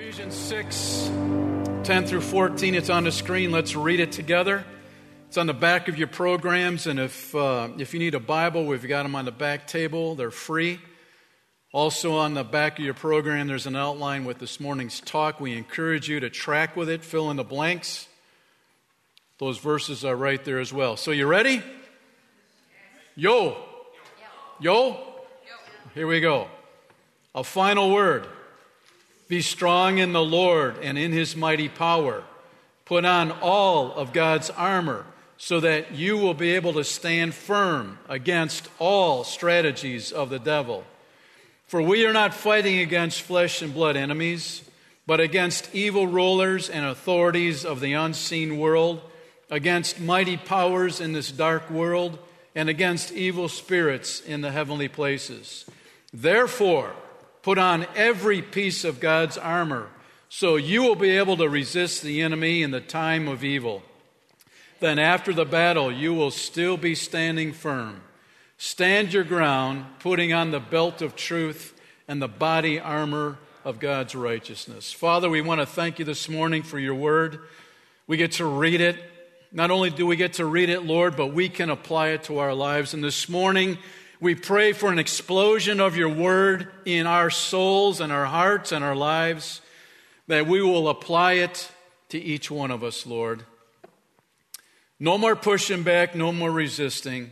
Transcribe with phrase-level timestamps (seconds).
[0.00, 1.10] Ephesians 6,
[1.82, 2.76] 10 through 14.
[2.76, 3.50] It's on the screen.
[3.50, 4.64] Let's read it together.
[5.26, 8.64] It's on the back of your programs, and if, uh, if you need a Bible,
[8.64, 10.14] we've got them on the back table.
[10.14, 10.78] They're free.
[11.72, 15.40] Also, on the back of your program, there's an outline with this morning's talk.
[15.40, 18.06] We encourage you to track with it, fill in the blanks.
[19.38, 20.96] Those verses are right there as well.
[20.96, 21.60] So, you ready?
[23.16, 23.56] Yo.
[24.60, 24.96] Yo.
[25.96, 26.46] Here we go.
[27.34, 28.28] A final word.
[29.28, 32.24] Be strong in the Lord and in his mighty power.
[32.86, 35.04] Put on all of God's armor
[35.36, 40.84] so that you will be able to stand firm against all strategies of the devil.
[41.66, 44.62] For we are not fighting against flesh and blood enemies,
[45.06, 49.00] but against evil rulers and authorities of the unseen world,
[49.50, 52.18] against mighty powers in this dark world,
[52.54, 55.66] and against evil spirits in the heavenly places.
[56.12, 56.94] Therefore,
[57.48, 59.88] put on every piece of God's armor
[60.28, 63.82] so you will be able to resist the enemy in the time of evil.
[64.80, 68.02] Then, after the battle, you will still be standing firm.
[68.58, 71.72] Stand your ground, putting on the belt of truth
[72.06, 74.92] and the body armor of God's righteousness.
[74.92, 77.40] Father, we want to thank you this morning for your word.
[78.06, 78.98] We get to read it.
[79.52, 82.40] Not only do we get to read it, Lord, but we can apply it to
[82.40, 82.92] our lives.
[82.92, 83.78] And this morning,
[84.20, 88.84] we pray for an explosion of your word in our souls and our hearts and
[88.84, 89.60] our lives,
[90.26, 91.70] that we will apply it
[92.08, 93.44] to each one of us, Lord.
[94.98, 97.30] No more pushing back, no more resisting.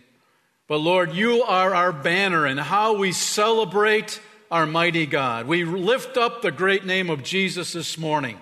[0.68, 5.46] But Lord, you are our banner and how we celebrate our mighty God.
[5.46, 8.38] We lift up the great name of Jesus this morning.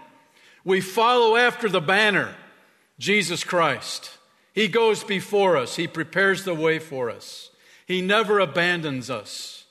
[0.64, 2.34] We follow after the banner,
[2.98, 4.10] Jesus Christ.
[4.52, 7.50] He goes before us, He prepares the way for us,
[7.86, 9.64] He never abandons us.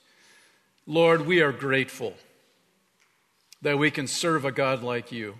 [0.86, 2.14] Lord, we are grateful
[3.62, 5.36] that we can serve a God like you.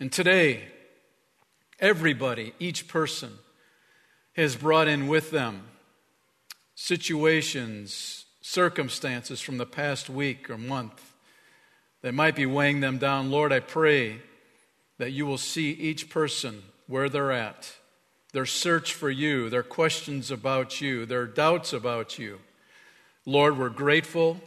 [0.00, 0.68] And today,
[1.80, 3.38] everybody, each person,
[4.34, 5.64] has brought in with them
[6.76, 11.12] situations, circumstances from the past week or month
[12.02, 14.22] that might be weighing them down, Lord, I pray
[14.98, 17.74] that you will see each person where they're at,
[18.32, 22.40] their search for you, their questions about you, their doubts about you.
[23.24, 24.40] Lord, we're grateful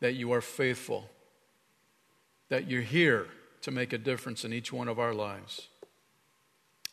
[0.00, 1.08] that you are faithful,
[2.48, 3.26] that you're here
[3.62, 5.68] to make a difference in each one of our lives.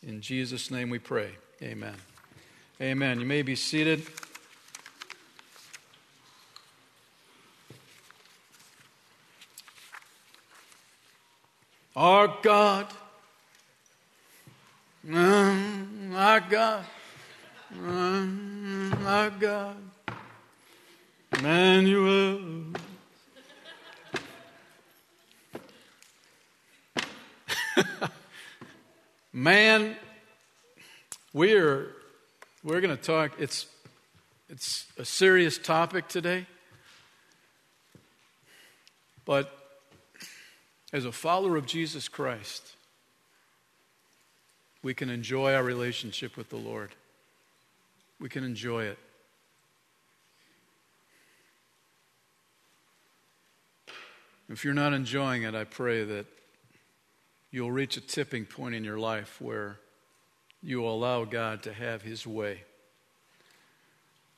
[0.02, 1.30] In Jesus' name we pray.
[1.62, 1.94] Amen.
[2.80, 3.20] Amen.
[3.20, 4.04] You may be seated.
[11.94, 12.86] Our God,
[15.06, 16.84] mm, our God,
[17.74, 19.76] mm, our God,
[21.38, 22.72] Emmanuel.
[29.32, 29.96] Man,
[31.32, 31.88] we're
[32.62, 33.32] we're going to talk.
[33.38, 33.66] It's
[34.48, 36.46] it's a serious topic today,
[39.24, 39.50] but
[40.92, 42.76] as a follower of Jesus Christ,
[44.82, 46.94] we can enjoy our relationship with the Lord.
[48.20, 48.98] We can enjoy it.
[54.48, 56.26] If you're not enjoying it, I pray that
[57.50, 59.78] you'll reach a tipping point in your life where
[60.62, 62.62] you allow God to have His way.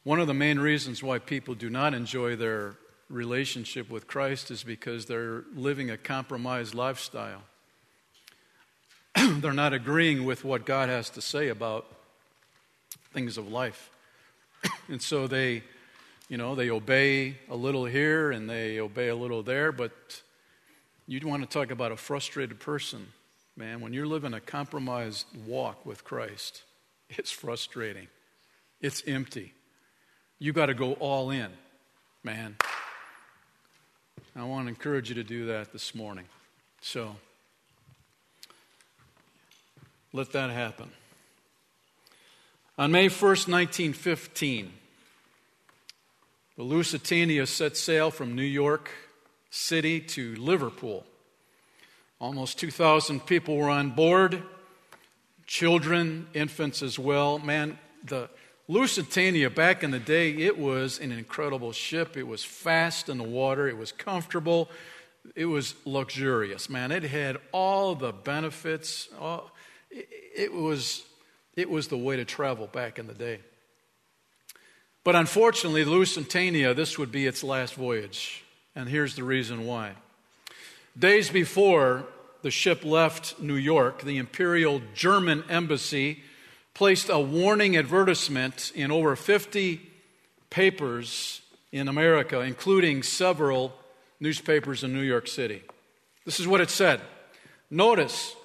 [0.05, 2.77] One of the main reasons why people do not enjoy their
[3.09, 7.43] relationship with Christ is because they're living a compromised lifestyle.
[9.41, 11.87] they're not agreeing with what God has to say about
[13.13, 13.91] things of life.
[14.89, 15.63] and so they,
[16.29, 19.93] you know, they obey a little here and they obey a little there, but
[21.07, 23.07] you'd want to talk about a frustrated person,
[23.57, 23.81] man.
[23.81, 26.63] When you're living a compromised walk with Christ,
[27.11, 28.09] it's frustrating.
[28.81, 29.53] It's empty.
[30.39, 31.51] You got to go all in,
[32.23, 32.57] man.
[34.37, 36.25] I want to encourage you to do that this morning.
[36.81, 37.17] So,
[40.15, 40.91] let that happen.
[42.79, 44.73] On May 1st, 1915,
[46.57, 48.91] the Lusitania set sail from New York
[49.51, 51.05] City to Liverpool.
[52.21, 54.41] Almost 2,000 people were on board,
[55.47, 57.41] children, infants as well.
[57.41, 58.31] Man, the
[58.69, 62.17] Lusitania, back in the day, it was an incredible ship.
[62.17, 64.71] It was fast in the water, it was comfortable,
[65.35, 66.93] it was luxurious, man.
[66.93, 69.09] It had all the benefits.
[69.19, 69.51] All,
[69.95, 71.03] it, was,
[71.57, 73.41] it was the way to travel back in the day.
[75.05, 78.43] But unfortunately, Lusitania, this would be its last voyage.
[78.75, 79.93] And here's the reason why.
[80.99, 82.07] Days before
[82.43, 86.23] the ship left New York, the Imperial German Embassy
[86.73, 89.81] placed a warning advertisement in over 50
[90.51, 91.43] papers
[91.73, 93.75] in America, including several
[94.21, 95.63] newspapers in New York City.
[96.25, 97.01] This is what it said
[97.71, 98.37] Notice,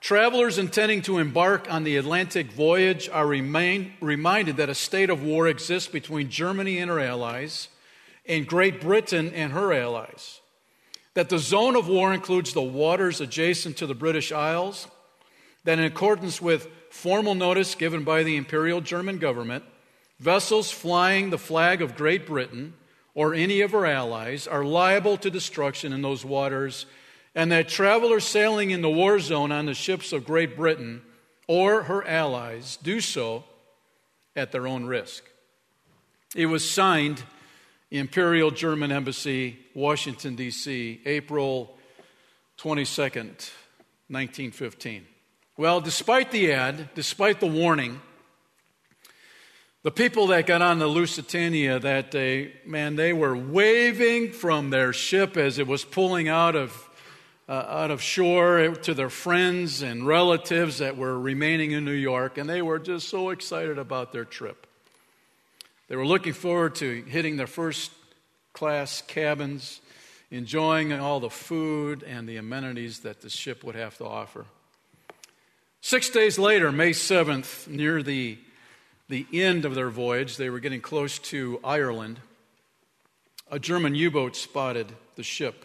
[0.00, 5.22] travelers intending to embark on the Atlantic voyage are remain, reminded that a state of
[5.22, 7.68] war exists between Germany and her allies
[8.26, 10.40] and Great Britain and her allies.
[11.14, 14.86] That the zone of war includes the waters adjacent to the British Isles,
[15.64, 19.64] that in accordance with formal notice given by the Imperial German government,
[20.18, 22.74] vessels flying the flag of Great Britain
[23.14, 26.86] or any of her allies are liable to destruction in those waters,
[27.34, 31.02] and that travelers sailing in the war zone on the ships of Great Britain
[31.46, 33.44] or her allies do so
[34.36, 35.24] at their own risk.
[36.34, 37.22] It was signed
[37.90, 41.76] Imperial German Embassy, Washington, D.C., April
[42.58, 43.50] 22nd,
[44.08, 45.06] 1915.
[45.56, 48.00] Well, despite the ad, despite the warning,
[49.82, 54.92] the people that got on the Lusitania that day, man, they were waving from their
[54.92, 56.89] ship as it was pulling out of,
[57.50, 62.38] uh, out of shore to their friends and relatives that were remaining in New York,
[62.38, 64.68] and they were just so excited about their trip.
[65.88, 67.90] They were looking forward to hitting their first
[68.52, 69.80] class cabins,
[70.30, 74.46] enjoying all the food and the amenities that the ship would have to offer.
[75.80, 78.38] Six days later, May 7th, near the,
[79.08, 82.20] the end of their voyage, they were getting close to Ireland.
[83.50, 85.64] A German U boat spotted the ship.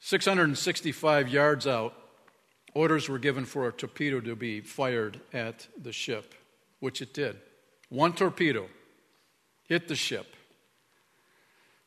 [0.00, 1.94] 665 yards out,
[2.74, 6.34] orders were given for a torpedo to be fired at the ship,
[6.80, 7.36] which it did.
[7.90, 8.68] One torpedo
[9.64, 10.34] hit the ship.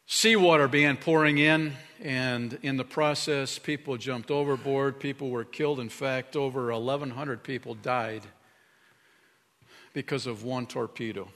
[0.05, 4.99] Seawater began pouring in, and in the process, people jumped overboard.
[4.99, 5.79] People were killed.
[5.79, 8.23] In fact, over 1,100 people died
[9.93, 11.29] because of one torpedo.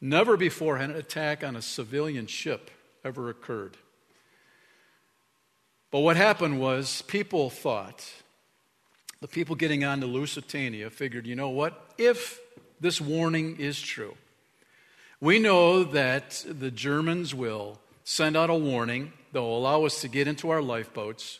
[0.00, 2.70] Never before had an attack on a civilian ship
[3.04, 3.78] ever occurred.
[5.94, 8.04] But what happened was people thought,
[9.20, 11.94] the people getting on the Lusitania figured, you know what?
[11.96, 12.40] If
[12.80, 14.16] this warning is true.
[15.20, 20.08] We know that the Germans will send out a warning that will allow us to
[20.08, 21.38] get into our lifeboats.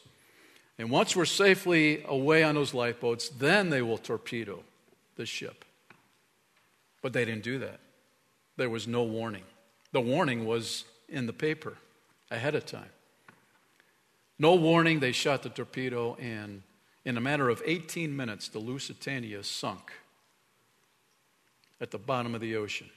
[0.78, 4.62] And once we're safely away on those lifeboats, then they will torpedo
[5.16, 5.64] the ship.
[7.02, 7.80] But they didn't do that.
[8.56, 9.46] There was no warning.
[9.90, 11.76] The warning was in the paper
[12.30, 12.94] ahead of time.
[14.38, 16.62] No warning, they shot the torpedo, and
[17.04, 19.92] in a matter of 18 minutes, the Lusitania sunk
[21.81, 22.88] at the bottom of the ocean.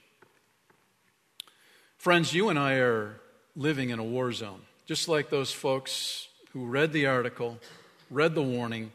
[1.98, 3.20] Friends, you and I are
[3.54, 7.58] living in a war zone, just like those folks who read the article,
[8.10, 8.92] read the warning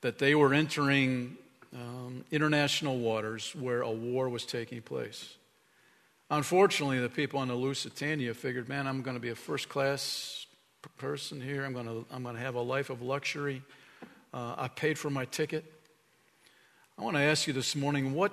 [0.00, 1.36] that they were entering
[1.74, 5.36] um, international waters where a war was taking place.
[6.30, 10.43] Unfortunately, the people on the Lusitania figured, man, I'm going to be a first class
[10.90, 11.64] person here.
[11.64, 13.62] I'm going to, I'm going to have a life of luxury.
[14.32, 15.64] Uh, I paid for my ticket.
[16.98, 18.32] I want to ask you this morning what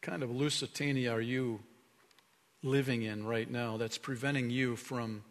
[0.00, 1.60] kind of Lusitania are you
[2.62, 5.24] living in right now that's preventing you from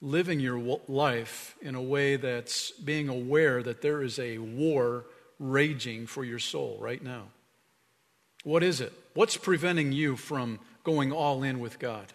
[0.00, 5.04] living your life in a way that's being aware that there is a war
[5.38, 7.24] raging for your soul right now?
[8.44, 8.92] What is it?
[9.14, 12.12] What's preventing you from going all in with God?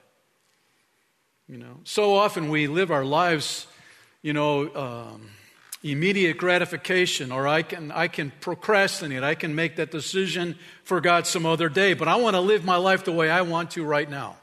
[1.47, 3.67] You know, so often we live our lives,
[4.23, 5.29] you know, um,
[5.83, 9.21] immediate gratification or I can, I can procrastinate.
[9.23, 12.65] I can make that decision for God some other day, but I want to live
[12.65, 14.37] my life the way I want to right now.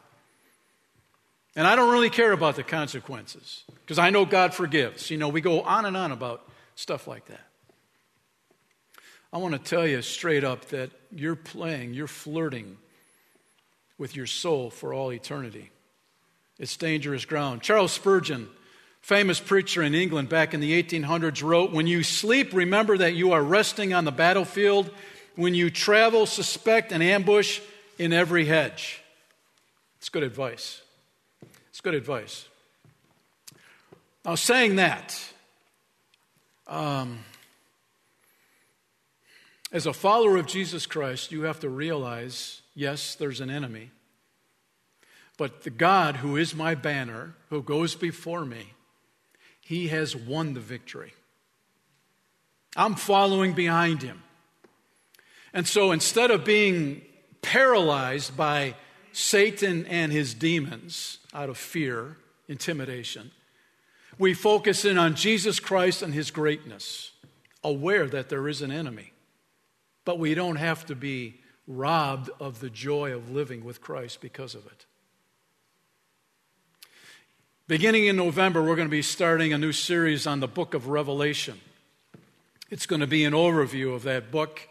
[1.56, 5.11] And I don't really care about the consequences because I know God forgives.
[5.11, 7.47] You know, we go on and on about stuff like that.
[9.32, 12.78] I want to tell you straight up that you're playing, you're flirting
[13.99, 15.71] with your soul for all eternity.
[16.62, 17.61] It's dangerous ground.
[17.61, 18.49] Charles Spurgeon
[19.00, 23.33] famous preacher in England back in the 1800s wrote When you sleep, remember that you
[23.33, 24.88] are resting on the battlefield.
[25.35, 27.61] When you travel, suspect an ambush
[27.99, 29.02] in every hedge.
[29.99, 30.83] It's good advice.
[31.71, 32.47] It's good advice.
[34.25, 35.21] Now, saying that,
[36.69, 37.25] um,
[39.73, 43.90] as a follower of Jesus Christ, you have to realize yes, there's an enemy.
[45.42, 48.75] But the God who is my banner, who goes before me,
[49.61, 51.14] he has won the victory.
[52.76, 54.22] I'm following behind him.
[55.52, 57.02] And so instead of being
[57.40, 58.76] paralyzed by
[59.11, 63.32] Satan and his demons out of fear intimidation.
[64.20, 67.11] We focus in on Jesus Christ and his greatness,
[67.64, 69.12] aware that there is an enemy.
[70.04, 74.54] But we don't have to be robbed of the joy of living with Christ because
[74.54, 74.87] of it.
[77.72, 80.88] Beginning in November, we're going to be starting a new series on the book of
[80.88, 81.58] Revelation.
[82.68, 84.68] It's going to be an overview of that book.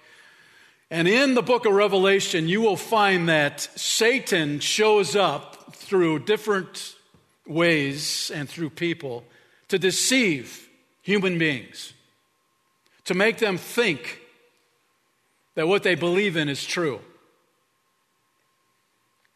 [0.91, 6.95] And in the book of Revelation, you will find that Satan shows up through different
[7.47, 9.23] ways and through people
[9.69, 10.69] to deceive
[11.01, 11.93] human beings,
[13.05, 14.19] to make them think
[15.55, 16.99] that what they believe in is true.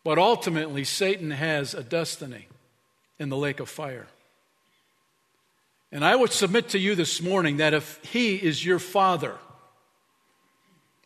[0.03, 2.45] But ultimately, Satan has a destiny
[3.19, 4.07] in the lake of fire.
[5.91, 9.35] And I would submit to you this morning that if he is your father,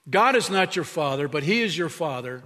[0.09, 2.43] God is not your father, but he is your father,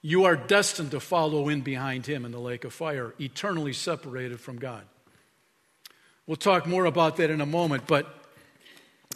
[0.00, 4.40] you are destined to follow in behind him in the lake of fire, eternally separated
[4.40, 4.84] from God.
[6.26, 8.06] We'll talk more about that in a moment, but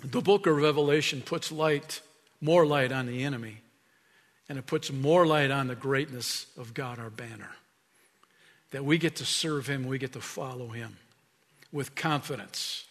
[0.04, 2.02] the book of Revelation puts light,
[2.40, 3.62] more light on the enemy,
[4.48, 7.50] and it puts more light on the greatness of God, our banner
[8.70, 10.96] that we get to serve Him, we get to follow Him
[11.72, 12.86] with confidence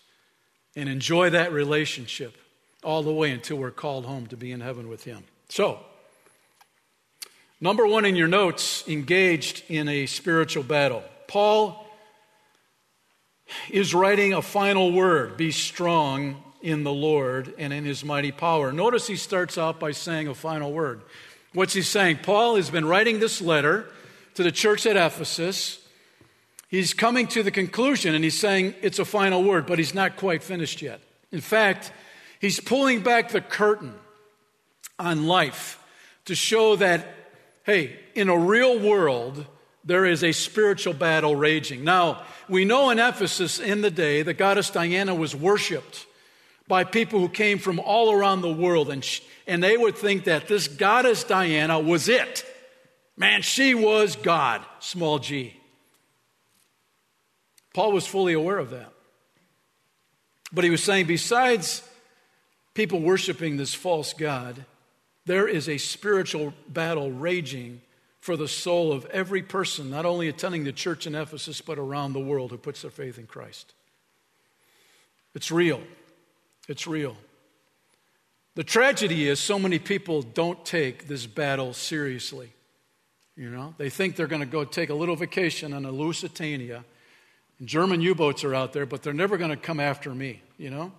[0.76, 2.38] and enjoy that relationship
[2.84, 5.24] all the way until we're called home to be in heaven with Him.
[5.50, 5.80] So,
[7.60, 11.04] number one in your notes, engaged in a spiritual battle.
[11.28, 11.86] Paul
[13.70, 18.72] is writing a final word be strong in the Lord and in His mighty power.
[18.72, 21.02] Notice he starts out by saying a final word.
[21.54, 22.20] What's he saying?
[22.24, 23.90] Paul has been writing this letter
[24.38, 25.80] to the church at Ephesus.
[26.68, 30.16] He's coming to the conclusion and he's saying it's a final word, but he's not
[30.16, 31.02] quite finished yet.
[31.32, 31.92] In fact,
[32.40, 33.96] he's pulling back the curtain
[35.00, 35.84] on life
[36.26, 37.08] to show that,
[37.64, 39.44] hey, in a real world,
[39.84, 41.84] there is a spiritual battle raging.
[41.84, 46.06] Now, we know in Ephesus in the day, the goddess Diana was worshiped
[46.68, 49.04] by people who came from all around the world, and,
[49.48, 52.46] and they would think that this goddess Diana was it.
[53.18, 55.60] Man, she was God, small g.
[57.74, 58.94] Paul was fully aware of that.
[60.52, 61.88] But he was saying, besides
[62.74, 64.66] people worshiping this false God,
[65.26, 67.82] there is a spiritual battle raging
[68.22, 72.14] for the soul of every person, not only attending the church in Ephesus, but around
[72.14, 73.74] the world who puts their faith in Christ.
[75.34, 75.82] It's real.
[76.68, 77.16] It's real.
[78.56, 82.54] The tragedy is so many people don't take this battle seriously.
[83.38, 86.84] You know, they think they're going to go take a little vacation on a Lusitania.
[87.64, 90.72] German U boats are out there, but they're never going to come after me, you
[90.72, 90.92] know?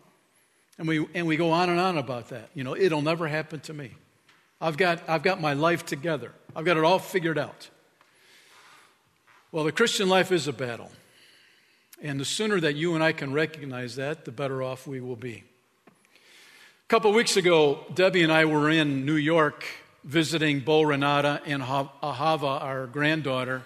[0.78, 2.50] And we, and we go on and on about that.
[2.54, 3.90] You know, it'll never happen to me.
[4.60, 7.70] I've got, I've got my life together, I've got it all figured out.
[9.50, 10.90] Well, the Christian life is a battle.
[12.00, 15.16] And the sooner that you and I can recognize that, the better off we will
[15.16, 15.42] be.
[15.86, 19.64] A couple weeks ago, Debbie and I were in New York
[20.08, 23.62] visiting Bo Renata and Ahava, our granddaughter.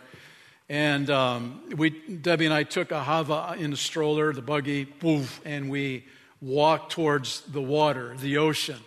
[0.69, 5.71] And um, we, Debbie and I took Ahava in the stroller, the buggy, poof, and
[5.71, 6.05] we
[6.41, 8.81] walked towards the water, the ocean.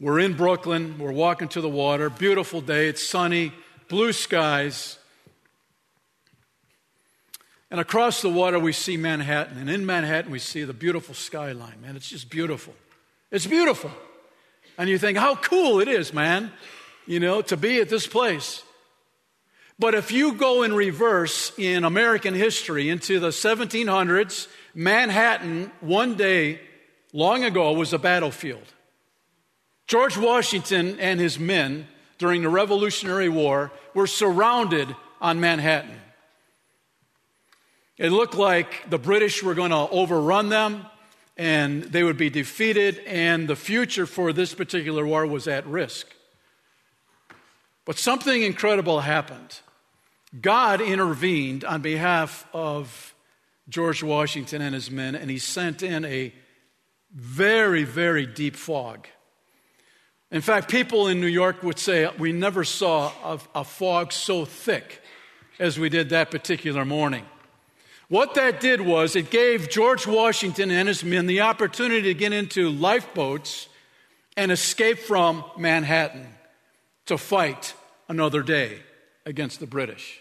[0.00, 0.98] We're in Brooklyn.
[0.98, 2.08] We're walking to the water.
[2.08, 2.88] Beautiful day.
[2.88, 3.52] It's sunny,
[3.88, 4.98] blue skies.
[7.70, 9.58] And across the water, we see Manhattan.
[9.58, 11.82] And in Manhattan, we see the beautiful skyline.
[11.82, 12.74] Man, it's just beautiful.
[13.30, 13.90] It's beautiful.
[14.82, 16.50] And you think, how cool it is, man,
[17.06, 18.64] you know, to be at this place.
[19.78, 26.58] But if you go in reverse in American history into the 1700s, Manhattan, one day
[27.12, 28.74] long ago, was a battlefield.
[29.86, 31.86] George Washington and his men
[32.18, 35.94] during the Revolutionary War were surrounded on Manhattan.
[37.98, 40.86] It looked like the British were going to overrun them
[41.36, 46.06] and they would be defeated, and the future for this particular war was at risk.
[47.84, 49.60] But something incredible happened.
[50.40, 53.14] God intervened on behalf of
[53.68, 56.32] George Washington and his men, and he sent in a
[57.14, 59.06] very, very deep fog.
[60.30, 64.44] In fact, people in New York would say we never saw a, a fog so
[64.46, 65.02] thick
[65.58, 67.26] as we did that particular morning.
[68.12, 72.34] What that did was it gave George Washington and his men the opportunity to get
[72.34, 73.68] into lifeboats
[74.36, 76.26] and escape from Manhattan
[77.06, 77.72] to fight
[78.10, 78.80] another day
[79.24, 80.20] against the British.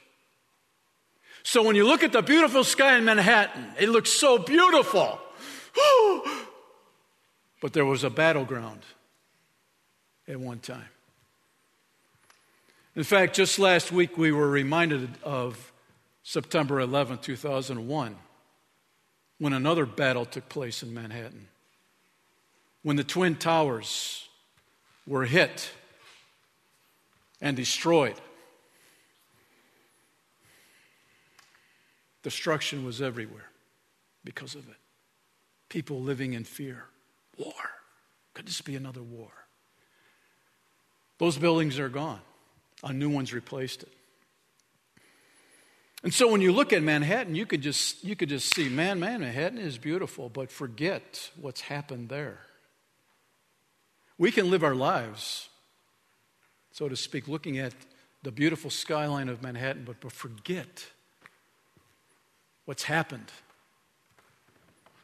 [1.44, 5.20] So when you look at the beautiful sky in Manhattan, it looks so beautiful.
[7.62, 8.84] but there was a battleground
[10.30, 10.88] at one time.
[12.96, 15.71] In fact, just last week we were reminded of
[16.24, 18.16] September 11, 2001,
[19.40, 21.48] when another battle took place in Manhattan,
[22.84, 24.28] when the Twin Towers
[25.08, 25.72] were hit
[27.42, 28.16] and destroyed.
[32.24, 33.50] Destruction was everywhere
[34.24, 34.76] because of it.
[35.70, 36.86] People living in fear.
[37.38, 37.54] War.
[38.34, 39.32] Could this be another war?
[41.18, 42.22] Those buildings are gone.
[42.84, 43.92] A new one's replaced it.
[46.04, 49.00] And so when you look at Manhattan, you could just, you could just see, man,
[49.00, 52.40] man, Manhattan is beautiful, but forget what's happened there.
[54.18, 55.50] We can live our lives,
[56.72, 57.74] so to speak, looking at
[58.24, 60.88] the beautiful skyline of Manhattan, but, but forget
[62.66, 63.32] what's happened.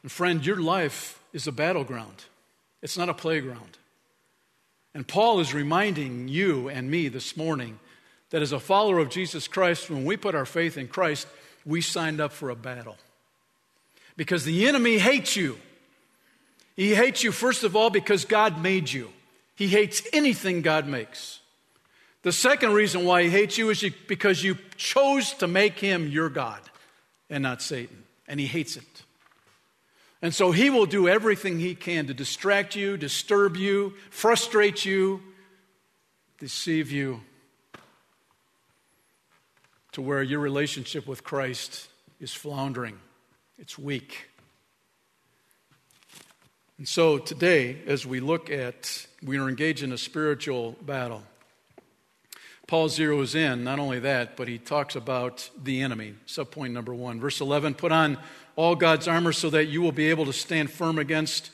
[0.02, 2.26] And friend, your life is a battleground.
[2.82, 3.78] It's not a playground.
[4.94, 7.80] And Paul is reminding you and me this morning
[8.30, 11.28] that as a follower of Jesus Christ, when we put our faith in Christ,
[11.66, 12.98] we signed up for a battle.
[14.16, 15.58] Because the enemy hates you.
[16.76, 19.10] He hates you, first of all, because God made you.
[19.56, 21.40] He hates anything God makes.
[22.24, 26.30] The second reason why he hates you is because you chose to make him your
[26.30, 26.60] God
[27.30, 28.04] and not Satan.
[28.28, 28.84] And he hates it.
[30.22, 35.22] And so he will do everything he can to distract you, disturb you, frustrate you,
[36.40, 37.22] deceive you
[39.98, 41.88] to where your relationship with Christ
[42.20, 43.00] is floundering,
[43.58, 44.30] it's weak.
[46.78, 51.24] And so today, as we look at, we are engaged in a spiritual battle.
[52.68, 56.14] Paul zeroes in, not only that, but he talks about the enemy.
[56.28, 57.20] Subpoint number one.
[57.20, 58.20] Verse 11 Put on
[58.56, 61.50] all God's armor so that you will be able to stand firm against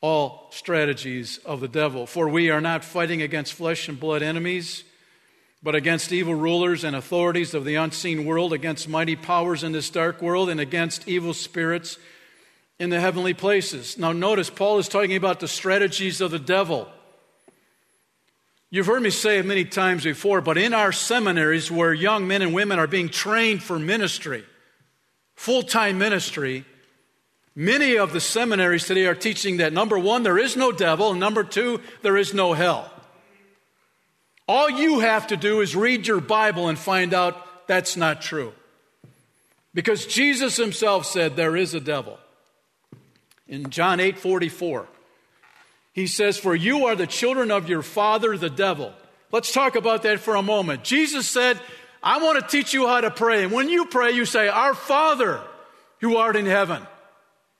[0.00, 2.06] all strategies of the devil.
[2.06, 4.84] For we are not fighting against flesh and blood enemies,
[5.64, 9.88] but against evil rulers and authorities of the unseen world, against mighty powers in this
[9.88, 11.98] dark world, and against evil spirits
[12.78, 13.96] in the heavenly places.
[13.96, 16.86] Now, notice Paul is talking about the strategies of the devil.
[18.68, 22.42] You've heard me say it many times before, but in our seminaries where young men
[22.42, 24.44] and women are being trained for ministry,
[25.34, 26.66] full time ministry,
[27.54, 31.20] many of the seminaries today are teaching that number one, there is no devil, and
[31.20, 32.90] number two, there is no hell.
[34.46, 38.52] All you have to do is read your Bible and find out that's not true.
[39.72, 42.18] Because Jesus himself said there is a devil.
[43.48, 44.86] In John 8 44,
[45.92, 48.92] he says, For you are the children of your father, the devil.
[49.32, 50.84] Let's talk about that for a moment.
[50.84, 51.58] Jesus said,
[52.02, 53.42] I want to teach you how to pray.
[53.42, 55.40] And when you pray, you say, Our Father
[56.04, 56.86] who art in heaven.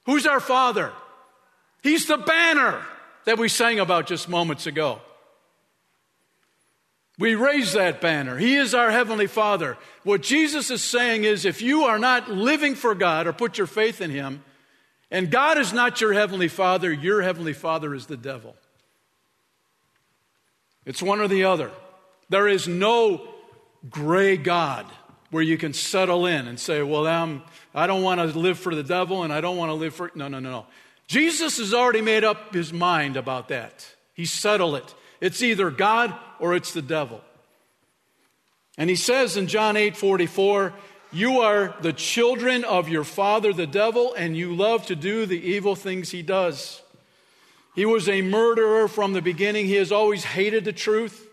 [0.05, 0.93] Who's our Father?
[1.83, 2.83] He's the banner
[3.25, 5.01] that we sang about just moments ago.
[7.19, 8.37] We raise that banner.
[8.37, 9.77] He is our Heavenly Father.
[10.03, 13.69] What Jesus is saying is if you are not living for God or put your
[13.69, 14.43] faith in Him,
[15.11, 18.57] and God is not your Heavenly Father, your Heavenly Father is the devil.
[20.85, 21.71] It's one or the other.
[22.31, 23.29] There is no
[23.89, 24.87] gray God
[25.31, 27.43] where you can settle in and say, Well, I'm,
[27.75, 30.11] I don't want to live for the devil and I don't want to live for.
[30.15, 30.67] No, no, no, no.
[31.07, 33.87] Jesus has already made up his mind about that.
[34.15, 34.95] He settled it.
[35.25, 37.23] It's either God or it's the devil.
[38.77, 40.75] And he says in John 8 44,
[41.13, 45.41] You are the children of your father, the devil, and you love to do the
[45.41, 46.83] evil things he does.
[47.75, 49.65] He was a murderer from the beginning.
[49.65, 51.27] He has always hated the truth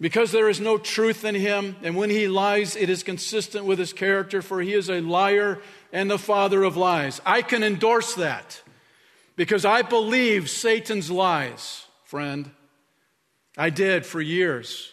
[0.00, 3.78] because there is no truth in him, and when he lies, it is consistent with
[3.78, 5.60] his character, for he is a liar
[5.92, 7.20] and the father of lies.
[7.26, 8.62] I can endorse that
[9.36, 12.50] because I believe Satan's lies, friend.
[13.56, 14.90] I did for years.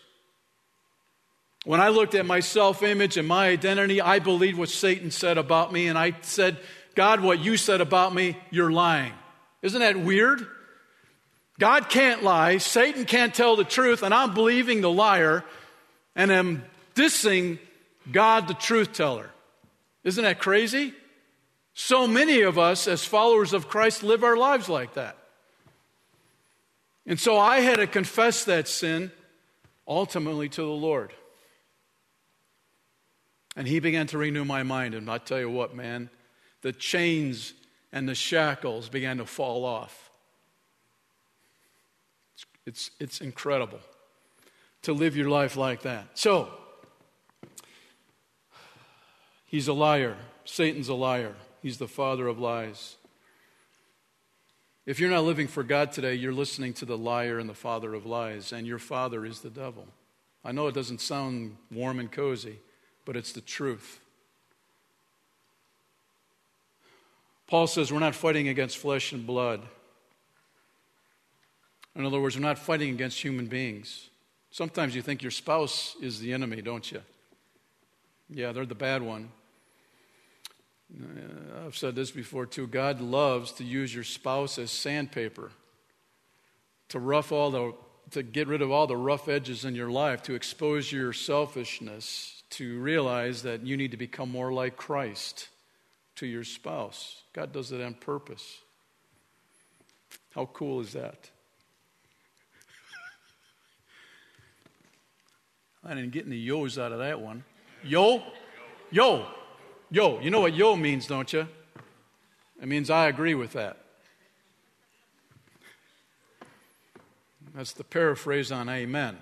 [1.64, 5.38] When I looked at my self image and my identity, I believed what Satan said
[5.38, 6.58] about me, and I said,
[6.96, 9.14] God, what you said about me, you're lying.
[9.62, 10.46] Isn't that weird?
[11.60, 15.44] God can't lie, Satan can't tell the truth, and I'm believing the liar
[16.16, 16.64] and am
[16.96, 17.60] dissing
[18.12, 19.30] God, the truth teller.
[20.04, 20.94] Isn't that crazy?
[21.74, 25.18] So many of us, as followers of Christ, live our lives like that.
[27.06, 29.12] And so I had to confess that sin
[29.88, 31.14] ultimately to the Lord.
[33.56, 34.94] And He began to renew my mind.
[34.94, 36.10] And I tell you what, man,
[36.62, 37.54] the chains
[37.92, 40.10] and the shackles began to fall off.
[42.66, 43.80] It's, it's incredible
[44.84, 46.08] to live your life like that.
[46.18, 46.50] So,
[49.46, 50.16] he's a liar.
[50.46, 51.36] Satan's a liar.
[51.62, 52.98] He's the father of lies.
[54.86, 57.94] If you're not living for God today, you're listening to the liar and the father
[57.94, 59.88] of lies, and your father is the devil.
[60.44, 62.58] I know it doesn't sound warm and cozy,
[63.06, 64.00] but it's the truth.
[67.46, 69.62] Paul says we're not fighting against flesh and blood.
[71.96, 74.10] In other words, we're not fighting against human beings.
[74.50, 77.02] Sometimes you think your spouse is the enemy, don't you?
[78.30, 79.30] Yeah, they're the bad one.
[81.00, 82.68] Uh, I've said this before too.
[82.68, 85.52] God loves to use your spouse as sandpaper
[86.90, 87.74] to rough all the
[88.12, 92.44] to get rid of all the rough edges in your life, to expose your selfishness,
[92.50, 95.48] to realize that you need to become more like Christ
[96.16, 97.22] to your spouse.
[97.32, 98.58] God does it on purpose.
[100.36, 101.30] How cool is that?
[105.86, 107.46] I didn't get any yo's out of that one.
[107.84, 108.22] Yo?
[108.92, 109.26] Yo.
[109.94, 110.22] Yo.
[110.22, 111.46] You know what yo means, don't you?
[112.62, 113.78] It means I agree with that.
[117.54, 119.18] That's the paraphrase on amen.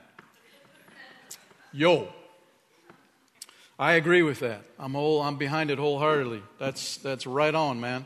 [1.73, 2.09] Yo.
[3.79, 4.61] I agree with that.
[4.77, 6.43] I'm, whole, I'm behind it wholeheartedly.
[6.59, 8.05] That's, that's right on, man.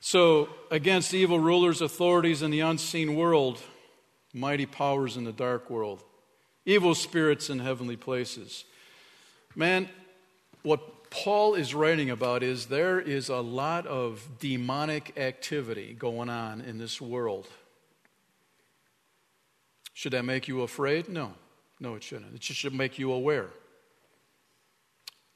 [0.00, 3.60] So, against evil rulers, authorities in the unseen world,
[4.34, 6.04] mighty powers in the dark world,
[6.64, 8.64] evil spirits in heavenly places.
[9.56, 9.88] Man,
[10.62, 10.80] what
[11.12, 16.78] Paul is writing about is there is a lot of demonic activity going on in
[16.78, 17.46] this world.
[19.92, 21.10] Should that make you afraid?
[21.10, 21.34] No.
[21.78, 22.34] No, it shouldn't.
[22.34, 23.50] It should make you aware.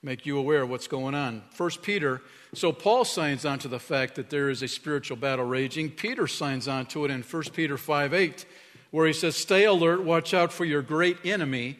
[0.02, 1.42] Make you aware of what's going on.
[1.50, 2.22] First Peter,
[2.54, 5.90] so Paul signs on to the fact that there is a spiritual battle raging.
[5.90, 8.46] Peter signs on to it in 1 Peter 5 8,
[8.92, 11.76] where he says, Stay alert, watch out for your great enemy,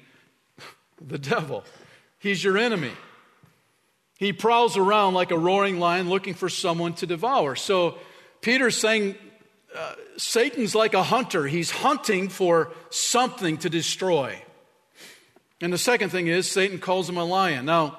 [1.00, 1.64] the devil.
[2.18, 2.92] He's your enemy.
[4.18, 7.54] He prowls around like a roaring lion looking for someone to devour.
[7.54, 7.98] So
[8.40, 9.14] Peter's saying,
[9.76, 11.46] uh, Satan's like a hunter.
[11.46, 14.40] He's hunting for something to destroy.
[15.60, 17.66] And the second thing is, Satan calls him a lion.
[17.66, 17.98] Now,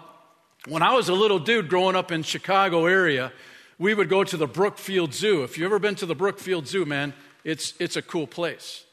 [0.67, 3.31] when I was a little dude growing up in Chicago area,
[3.79, 5.43] we would go to the Brookfield Zoo.
[5.43, 8.83] If you've ever been to the Brookfield Zoo, man, it's, it's a cool place.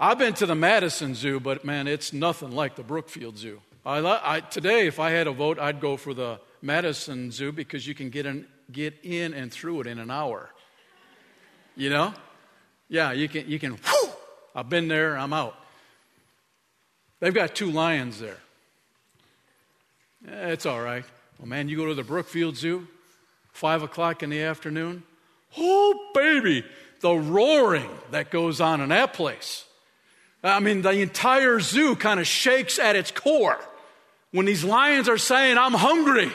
[0.00, 3.60] I've been to the Madison Zoo, but man, it's nothing like the Brookfield Zoo.
[3.86, 7.86] I, I, today, if I had a vote, I'd go for the Madison Zoo because
[7.86, 10.50] you can get in, get in and through it in an hour.
[11.76, 12.14] You know?
[12.88, 14.10] Yeah, you can, you can, whew,
[14.54, 15.54] I've been there, I'm out.
[17.20, 18.38] They've got two lions there.
[20.26, 21.04] Eh, it's all right.
[21.38, 22.88] Well, man, you go to the Brookfield Zoo,
[23.52, 25.02] five o'clock in the afternoon.
[25.56, 26.64] Oh, baby,
[27.00, 29.64] the roaring that goes on in that place.
[30.42, 33.58] I mean, the entire zoo kind of shakes at its core
[34.30, 36.30] when these lions are saying, I'm hungry.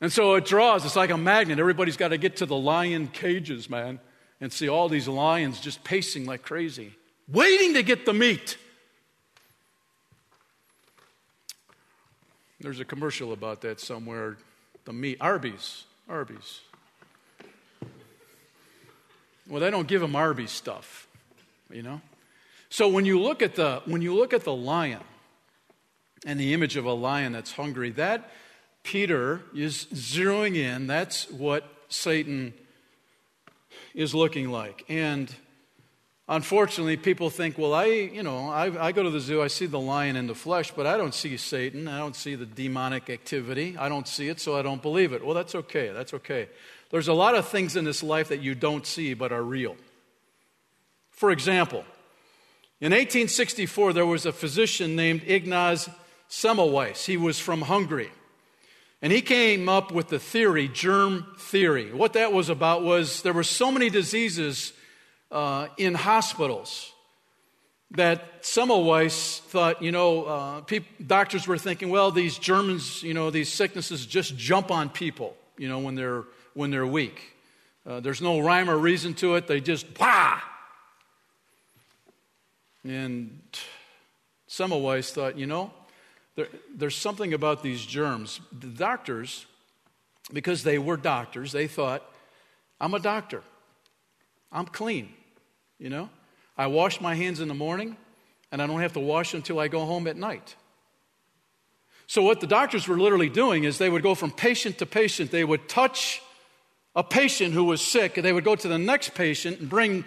[0.00, 1.58] And so it draws, it's like a magnet.
[1.58, 3.98] Everybody's got to get to the lion cages, man,
[4.40, 6.94] and see all these lions just pacing like crazy,
[7.26, 8.56] waiting to get the meat.
[12.60, 14.36] There's a commercial about that somewhere.
[14.84, 16.60] The meat, Arby's, Arby's.
[19.48, 21.08] Well, they don't give them Arby's stuff,
[21.70, 22.00] you know.
[22.68, 25.00] So when you look at the when you look at the lion
[26.26, 28.30] and the image of a lion that's hungry, that
[28.88, 30.86] Peter is zeroing in.
[30.86, 32.54] That's what Satan
[33.92, 34.86] is looking like.
[34.88, 35.30] And
[36.26, 39.66] unfortunately, people think, well, I, you know, I, I, go to the zoo, I see
[39.66, 41.86] the lion in the flesh, but I don't see Satan.
[41.86, 43.76] I don't see the demonic activity.
[43.76, 45.22] I don't see it, so I don't believe it.
[45.22, 45.90] Well, that's okay.
[45.92, 46.48] That's okay.
[46.88, 49.76] There's a lot of things in this life that you don't see but are real.
[51.10, 51.84] For example,
[52.80, 55.90] in 1864, there was a physician named Ignaz
[56.30, 57.04] Semmelweis.
[57.04, 58.12] He was from Hungary.
[59.00, 61.92] And he came up with the theory, germ theory.
[61.92, 64.72] What that was about was there were so many diseases
[65.30, 66.92] uh, in hospitals
[67.92, 73.50] that Semmelweis thought, you know, uh, doctors were thinking, well, these Germans, you know, these
[73.50, 77.34] sicknesses just jump on people, you know, when they're, when they're weak.
[77.86, 79.46] Uh, there's no rhyme or reason to it.
[79.46, 80.40] They just, bah!
[82.84, 83.40] And
[84.48, 85.72] Semmelweis thought, you know,
[86.38, 88.38] there, there's something about these germs.
[88.56, 89.44] The doctors,
[90.32, 92.08] because they were doctors, they thought,
[92.80, 93.42] I'm a doctor.
[94.52, 95.08] I'm clean,
[95.80, 96.10] you know?
[96.56, 97.96] I wash my hands in the morning,
[98.52, 100.54] and I don't have to wash until I go home at night.
[102.06, 105.32] So, what the doctors were literally doing is they would go from patient to patient.
[105.32, 106.22] They would touch
[106.94, 110.04] a patient who was sick, and they would go to the next patient and bring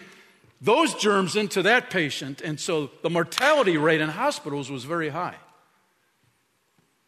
[0.61, 2.39] those germs into that patient.
[2.39, 5.35] And so the mortality rate in hospitals was very high.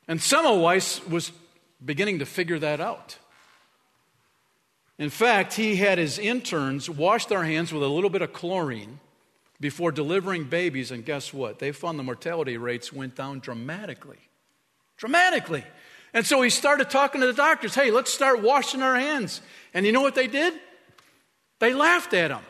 [0.08, 1.32] And Semmelweis was
[1.84, 3.18] beginning to figure that out.
[4.98, 9.00] In fact, he had his interns wash their hands with a little bit of chlorine
[9.60, 11.60] before delivering babies, and guess what?
[11.60, 14.20] They found the mortality rates went down dramatically.
[14.98, 15.64] Dramatically.
[16.14, 19.42] And so he started talking to the doctors hey, let's start washing our hands.
[19.74, 20.54] And you know what they did?
[21.60, 22.42] They laughed at him.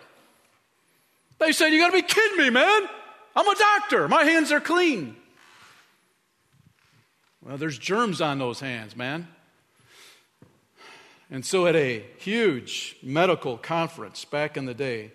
[1.39, 2.89] They said, You got to be kidding me, man.
[3.35, 4.07] I'm a doctor.
[4.07, 5.15] My hands are clean.
[7.45, 9.27] Well, there's germs on those hands, man.
[11.29, 15.11] And so, at a huge medical conference back in the day,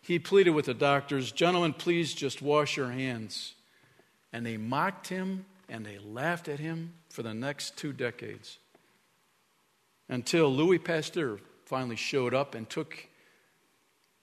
[0.00, 3.54] he pleaded with the doctors, Gentlemen, please just wash your hands.
[4.32, 8.58] And they mocked him and they laughed at him for the next two decades
[10.08, 13.08] until Louis Pasteur finally showed up and took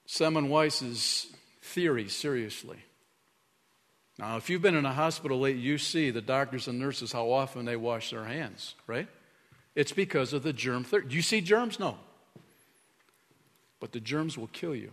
[0.07, 1.27] Semmelweis's
[1.61, 2.77] theory seriously.
[4.19, 7.31] Now, if you've been in a hospital late, you see the doctors and nurses how
[7.31, 9.07] often they wash their hands, right?
[9.75, 11.79] It's because of the germ Do you see germs?
[11.79, 11.97] No.
[13.79, 14.91] But the germs will kill you.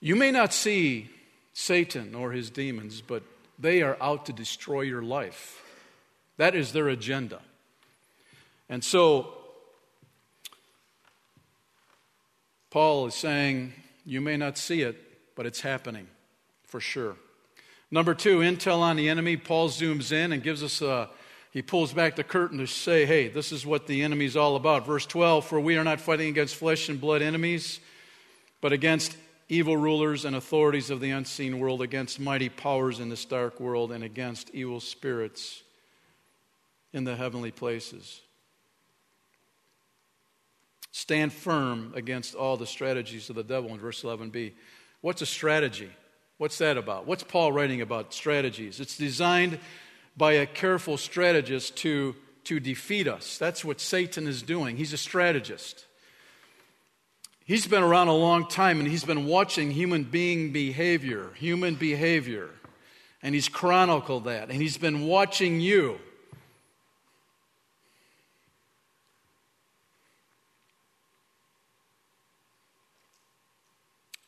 [0.00, 1.10] You may not see
[1.52, 3.22] Satan or his demons, but
[3.58, 5.62] they are out to destroy your life.
[6.38, 7.42] That is their agenda.
[8.70, 9.34] And so,
[12.70, 13.74] Paul is saying,
[14.06, 14.96] you may not see it,
[15.36, 16.06] but it's happening
[16.68, 17.16] for sure.
[17.90, 19.36] Number two, intel on the enemy.
[19.36, 21.08] Paul zooms in and gives us a,
[21.50, 24.86] he pulls back the curtain to say, hey, this is what the enemy's all about.
[24.86, 27.80] Verse 12, for we are not fighting against flesh and blood enemies,
[28.60, 29.16] but against
[29.48, 33.90] evil rulers and authorities of the unseen world, against mighty powers in this dark world,
[33.90, 35.62] and against evil spirits
[36.92, 38.20] in the heavenly places.
[40.92, 44.52] Stand firm against all the strategies of the devil in verse 11b.
[45.00, 45.90] What's a strategy?
[46.38, 47.06] What's that about?
[47.06, 48.78] What's Paul writing about strategies?
[48.80, 49.58] It's designed
[50.16, 53.38] by a careful strategist to, to defeat us.
[53.38, 54.76] That's what Satan is doing.
[54.76, 55.84] He's a strategist.
[57.44, 62.50] He's been around a long time and he's been watching human being behavior, human behavior.
[63.20, 64.48] And he's chronicled that.
[64.48, 65.98] And he's been watching you.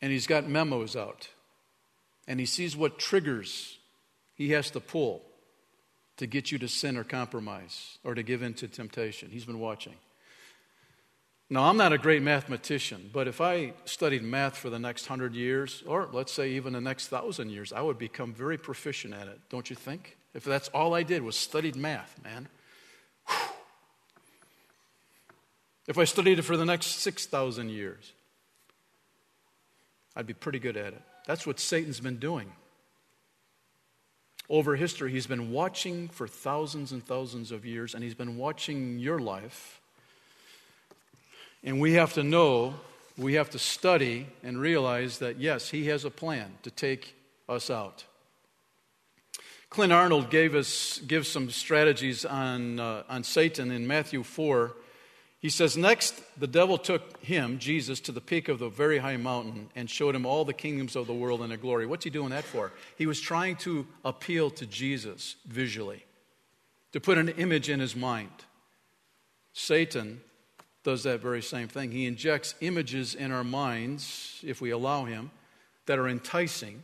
[0.03, 1.29] And he's got memos out.
[2.31, 3.77] And he sees what triggers
[4.37, 5.23] he has to pull
[6.17, 9.31] to get you to sin or compromise or to give in to temptation.
[9.33, 9.97] He's been watching.
[11.51, 15.35] Now, I'm not a great mathematician, but if I studied math for the next hundred
[15.35, 19.27] years, or let's say even the next thousand years, I would become very proficient at
[19.27, 20.17] it, don't you think?
[20.33, 22.47] If that's all I did was studied math, man.
[25.89, 28.13] If I studied it for the next 6,000 years,
[30.15, 31.03] I'd be pretty good at it.
[31.31, 32.51] That's what Satan's been doing.
[34.49, 38.99] Over history, he's been watching for thousands and thousands of years, and he's been watching
[38.99, 39.81] your life
[41.63, 42.75] and we have to know,
[43.19, 47.15] we have to study and realize that, yes, He has a plan to take
[47.49, 48.05] us out.
[49.69, 54.73] Clint Arnold gave us gives some strategies on, uh, on Satan in Matthew 4.
[55.41, 59.17] He says, Next, the devil took him, Jesus, to the peak of the very high
[59.17, 61.87] mountain and showed him all the kingdoms of the world and their glory.
[61.87, 62.73] What's he doing that for?
[62.99, 66.05] He was trying to appeal to Jesus visually,
[66.93, 68.31] to put an image in his mind.
[69.55, 70.21] Satan
[70.85, 71.91] does that very same thing.
[71.91, 75.31] He injects images in our minds, if we allow him,
[75.87, 76.83] that are enticing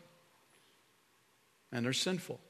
[1.72, 2.40] and they're sinful.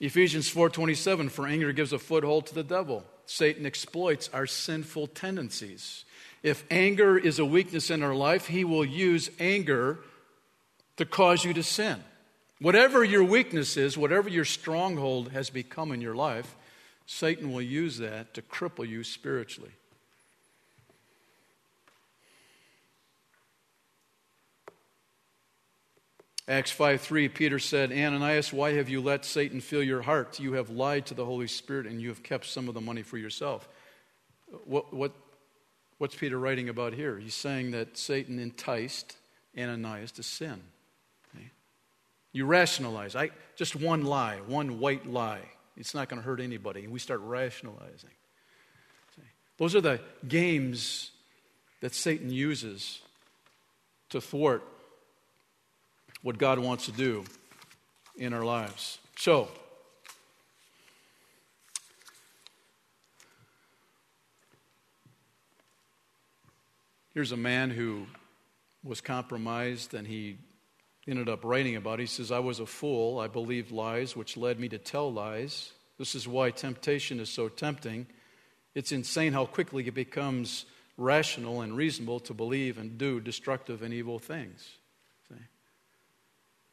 [0.00, 3.06] Ephesians 4:27 for anger gives a foothold to the devil.
[3.26, 6.04] Satan exploits our sinful tendencies.
[6.42, 9.98] If anger is a weakness in our life, he will use anger
[10.96, 12.02] to cause you to sin.
[12.60, 16.56] Whatever your weakness is, whatever your stronghold has become in your life,
[17.06, 19.72] Satan will use that to cripple you spiritually.
[26.48, 30.38] Acts 5 3, Peter said, Ananias, why have you let Satan fill your heart?
[30.38, 33.02] You have lied to the Holy Spirit and you have kept some of the money
[33.02, 33.68] for yourself.
[34.64, 35.12] What, what,
[35.98, 37.18] what's Peter writing about here?
[37.18, 39.16] He's saying that Satan enticed
[39.58, 40.62] Ananias to sin.
[41.34, 41.50] Okay?
[42.32, 43.16] You rationalize.
[43.16, 45.42] I, just one lie, one white lie.
[45.76, 46.84] It's not going to hurt anybody.
[46.84, 48.10] And we start rationalizing.
[49.58, 51.10] Those are the games
[51.80, 53.00] that Satan uses
[54.10, 54.62] to thwart
[56.26, 57.22] what God wants to do
[58.16, 58.98] in our lives.
[59.16, 59.46] So,
[67.14, 68.06] here's a man who
[68.82, 70.38] was compromised and he
[71.06, 72.00] ended up writing about.
[72.00, 73.20] He says, I was a fool.
[73.20, 75.70] I believed lies, which led me to tell lies.
[75.96, 78.04] This is why temptation is so tempting.
[78.74, 83.94] It's insane how quickly it becomes rational and reasonable to believe and do destructive and
[83.94, 84.68] evil things.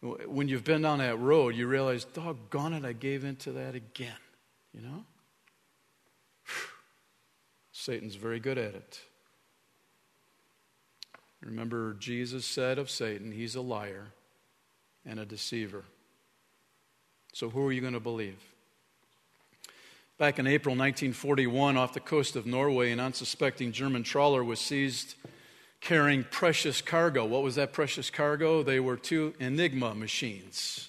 [0.04, 4.12] When you've been down that road, you realize, doggone it, I gave into that again.
[4.74, 5.06] You know?
[7.72, 9.00] Satan's very good at it.
[11.42, 14.08] Remember, Jesus said of Satan, he's a liar
[15.06, 15.86] and a deceiver.
[17.32, 18.39] So, who are you going to believe?
[20.18, 25.16] Back in April 1941, off the coast of Norway, an unsuspecting German trawler was seized
[25.84, 27.26] carrying precious cargo.
[27.26, 28.63] What was that precious cargo?
[28.63, 30.88] They were two Enigma machines.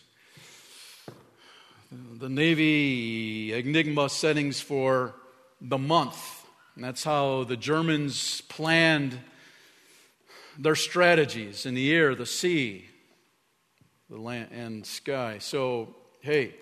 [1.91, 5.15] The Navy Enigma settings for
[5.61, 6.47] the month.
[6.77, 9.19] And that's how the Germans planned
[10.57, 12.87] their strategies in the air, the sea,
[14.09, 15.39] the land, and sky.
[15.41, 16.55] So, hey,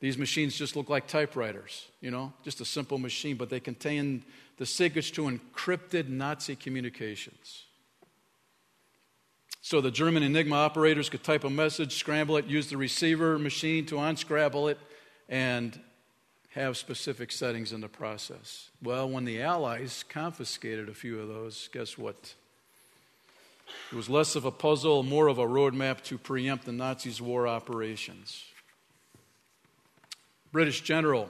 [0.00, 4.24] these machines just look like typewriters, you know, just a simple machine, but they contain
[4.56, 7.65] the secrets to encrypted Nazi communications.
[9.66, 13.84] So the German Enigma operators could type a message, scramble it, use the receiver machine
[13.86, 14.78] to unscramble it,
[15.28, 15.76] and
[16.50, 18.70] have specific settings in the process.
[18.80, 22.34] Well, when the Allies confiscated a few of those, guess what?
[23.90, 27.48] It was less of a puzzle, more of a roadmap to preempt the Nazis' war
[27.48, 28.44] operations.
[30.52, 31.28] British General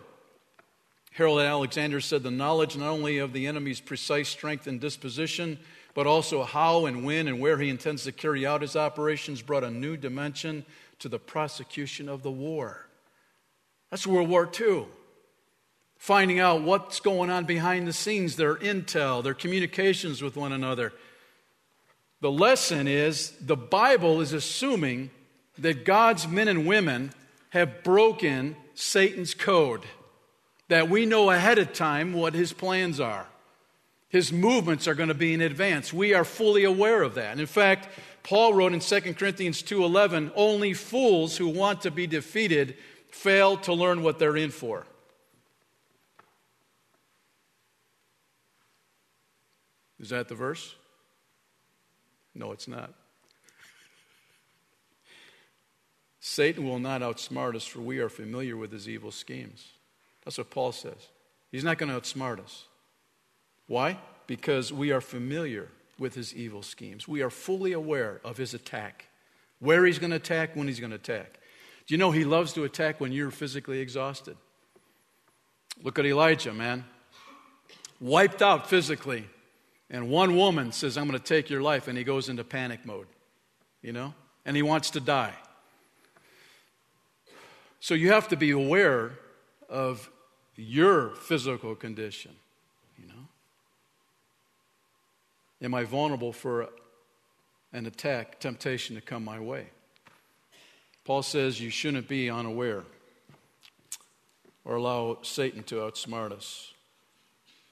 [1.12, 5.58] Harold Alexander said the knowledge not only of the enemy's precise strength and disposition,
[5.96, 9.64] but also how and when and where he intends to carry out his operations brought
[9.64, 10.62] a new dimension
[10.98, 12.86] to the prosecution of the war.
[13.90, 14.84] That's World War II.
[15.96, 20.92] Finding out what's going on behind the scenes, their intel, their communications with one another.
[22.20, 25.10] The lesson is the Bible is assuming
[25.56, 27.10] that God's men and women
[27.50, 29.80] have broken Satan's code,
[30.68, 33.26] that we know ahead of time what his plans are.
[34.08, 35.92] His movements are going to be in advance.
[35.92, 37.32] We are fully aware of that.
[37.32, 37.88] And in fact,
[38.22, 42.76] Paul wrote in 2 Corinthians 2:11, "Only fools who want to be defeated
[43.10, 44.86] fail to learn what they're in for."
[49.98, 50.74] Is that the verse?
[52.34, 52.92] No, it's not.
[56.20, 59.72] Satan will not outsmart us, for we are familiar with his evil schemes.
[60.24, 61.08] That's what Paul says.
[61.50, 62.66] He's not going to outsmart us.
[63.66, 63.98] Why?
[64.26, 67.08] Because we are familiar with his evil schemes.
[67.08, 69.06] We are fully aware of his attack,
[69.60, 71.38] where he's going to attack, when he's going to attack.
[71.86, 74.36] Do you know he loves to attack when you're physically exhausted?
[75.82, 76.84] Look at Elijah, man.
[78.00, 79.26] Wiped out physically.
[79.88, 81.86] And one woman says, I'm going to take your life.
[81.86, 83.06] And he goes into panic mode,
[83.82, 84.14] you know?
[84.44, 85.34] And he wants to die.
[87.80, 89.12] So you have to be aware
[89.68, 90.10] of
[90.56, 92.32] your physical condition.
[95.62, 96.68] Am I vulnerable for
[97.72, 99.66] an attack, temptation to come my way?
[101.04, 102.82] Paul says you shouldn't be unaware
[104.64, 106.72] or allow Satan to outsmart us.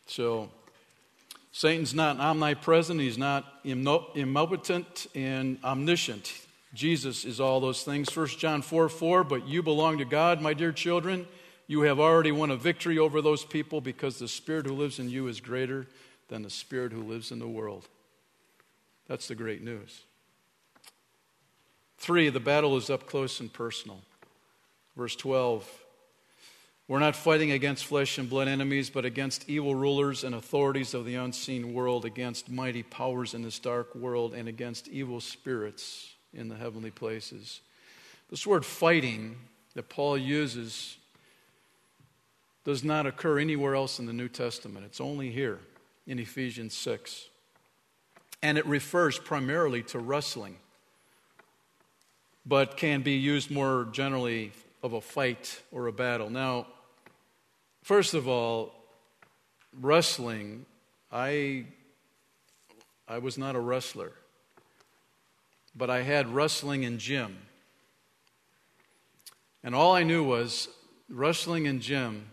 [0.07, 0.51] So,
[1.51, 6.33] Satan's not omnipresent, he's not omnipotent and omniscient.
[6.75, 8.15] Jesus is all those things.
[8.15, 11.27] 1 John 4 4, but you belong to God, my dear children.
[11.67, 15.09] You have already won a victory over those people because the Spirit who lives in
[15.09, 15.87] you is greater
[16.29, 17.89] than the spirit who lives in the world.
[19.07, 20.03] That's the great news.
[21.99, 24.01] Three, the battle is up close and personal.
[24.97, 25.69] Verse 12
[26.89, 31.05] We're not fighting against flesh and blood enemies, but against evil rulers and authorities of
[31.05, 36.49] the unseen world, against mighty powers in this dark world, and against evil spirits in
[36.49, 37.61] the heavenly places.
[38.31, 39.37] This word fighting
[39.75, 40.97] that Paul uses
[42.65, 45.61] does not occur anywhere else in the New Testament, it's only here
[46.07, 47.29] in Ephesians 6.
[48.43, 50.57] And it refers primarily to wrestling,
[52.45, 56.29] but can be used more generally of a fight or a battle.
[56.29, 56.67] Now,
[57.83, 58.75] first of all,
[59.81, 60.67] wrestling,
[61.11, 61.65] I,
[63.09, 64.13] I was not a wrestler,
[65.75, 67.39] but I had wrestling in gym.
[69.63, 70.69] And all I knew was
[71.09, 72.27] wrestling in gym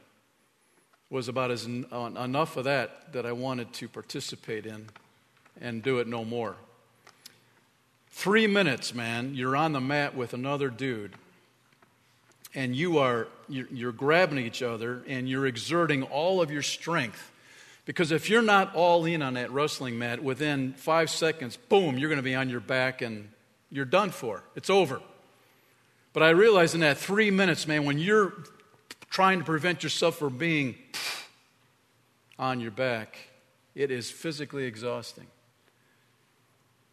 [1.11, 4.87] was about as uh, enough of that that I wanted to participate in
[5.59, 6.55] and do it no more.
[8.09, 11.11] Three minutes, man, you're on the mat with another dude,
[12.55, 17.29] and you are you're, you're grabbing each other and you're exerting all of your strength.
[17.83, 22.09] Because if you're not all in on that wrestling mat, within five seconds, boom, you're
[22.09, 23.27] going to be on your back and
[23.69, 24.43] you're done for.
[24.55, 25.01] It's over.
[26.13, 28.33] But I realized in that three minutes, man, when you're
[29.11, 30.75] trying to prevent yourself from being
[32.39, 33.17] on your back,
[33.75, 35.27] it is physically exhausting.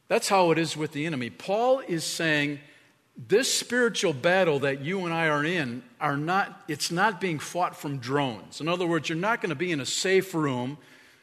[0.09, 1.31] That's how it is with the enemy.
[1.31, 2.59] Paul is saying
[3.17, 7.77] this spiritual battle that you and I are in are not it's not being fought
[7.77, 8.61] from drones.
[8.61, 10.79] In other words, you're not going to be in a safe room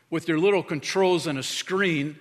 [0.09, 2.17] with your little controls and a screen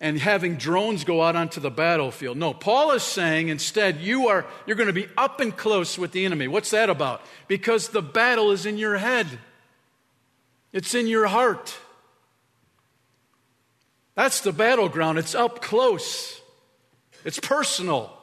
[0.00, 2.36] and having drones go out onto the battlefield.
[2.36, 6.12] No, Paul is saying instead you are you're going to be up and close with
[6.12, 6.48] the enemy.
[6.48, 7.22] What's that about?
[7.48, 9.26] Because the battle is in your head.
[10.72, 11.76] It's in your heart.
[14.14, 15.18] That's the battleground.
[15.18, 16.40] It's up close.
[17.24, 18.16] It's personal.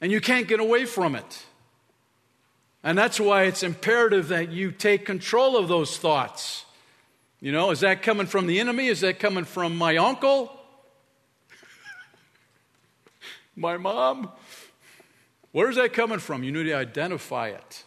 [0.00, 1.44] And you can't get away from it.
[2.82, 6.64] And that's why it's imperative that you take control of those thoughts.
[7.40, 8.88] You know, is that coming from the enemy?
[8.88, 10.52] Is that coming from my uncle?
[13.56, 14.30] my mom?
[15.52, 16.44] Where's that coming from?
[16.44, 17.84] You need to identify it.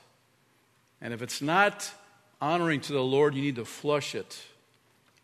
[1.02, 1.92] And if it's not
[2.42, 4.42] honoring to the Lord, you need to flush it,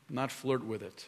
[0.09, 1.07] not flirt with it.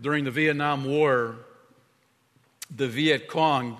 [0.00, 1.36] During the Vietnam War,
[2.74, 3.78] the Viet Cong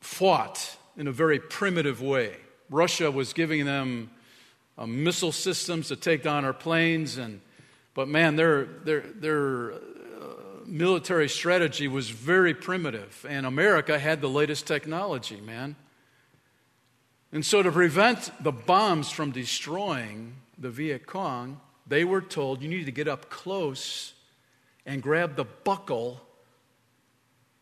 [0.00, 2.34] fought in a very primitive way.
[2.70, 4.10] Russia was giving them
[4.78, 7.40] uh, missile systems to take down our planes, and
[7.94, 9.78] but man, their their their uh,
[10.66, 15.74] military strategy was very primitive, and America had the latest technology, man.
[17.32, 22.68] And so, to prevent the bombs from destroying the Viet Cong, they were told you
[22.68, 24.14] need to get up close
[24.86, 26.22] and grab the buckle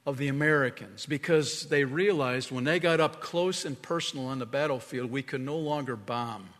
[0.04, 4.46] of the Americans because they realized when they got up close and personal on the
[4.46, 6.50] battlefield, we could no longer bomb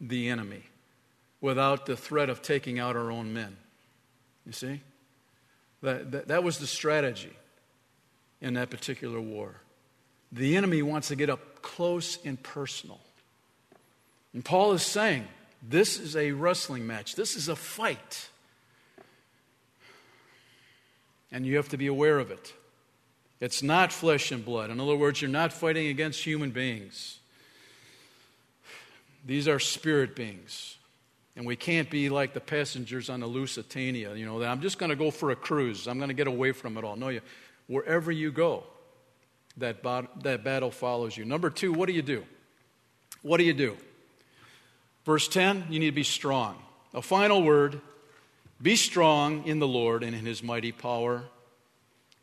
[0.00, 0.62] the enemy
[1.40, 3.56] without the threat of taking out our own men.
[4.46, 4.80] You see?
[5.82, 7.32] That, that, that was the strategy
[8.40, 9.60] in that particular war.
[10.32, 13.00] The enemy wants to get up close and personal.
[14.34, 15.26] And Paul is saying,
[15.66, 18.28] this is a wrestling match, this is a fight.
[21.30, 22.52] And you have to be aware of it.
[23.40, 24.70] It's not flesh and blood.
[24.70, 27.18] In other words, you're not fighting against human beings.
[29.24, 30.76] These are spirit beings.
[31.36, 34.90] And we can't be like the passengers on the Lusitania, you know, I'm just going
[34.90, 35.86] to go for a cruise.
[35.86, 36.96] I'm going to get away from it all.
[36.96, 37.20] No, you,
[37.68, 38.64] wherever you go,
[39.58, 39.82] that,
[40.22, 41.24] that battle follows you.
[41.24, 42.24] Number two, what do you do?
[43.22, 43.76] What do you do?
[45.04, 46.60] Verse 10, you need to be strong.
[46.92, 47.80] A final word
[48.60, 51.22] be strong in the Lord and in his mighty power.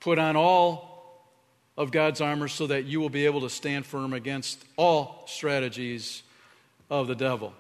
[0.01, 1.23] Put on all
[1.77, 6.21] of God's armor so that you will be able to stand firm against all strategies
[6.89, 7.53] of the devil.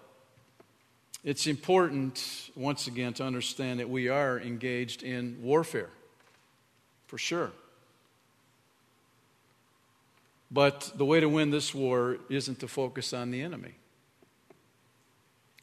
[1.23, 5.89] It's important, once again, to understand that we are engaged in warfare,
[7.07, 7.51] for sure.
[10.51, 13.73] But the way to win this war isn't to focus on the enemy.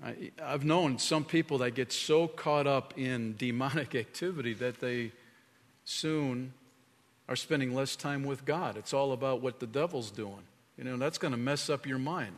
[0.04, 5.12] I, have known some people that get so caught up in demonic activity that they
[5.84, 6.52] soon
[7.28, 8.76] are spending less time with God.
[8.76, 10.42] It's all about what the devil's doing.
[10.76, 12.36] You know, that's going to mess up your mind.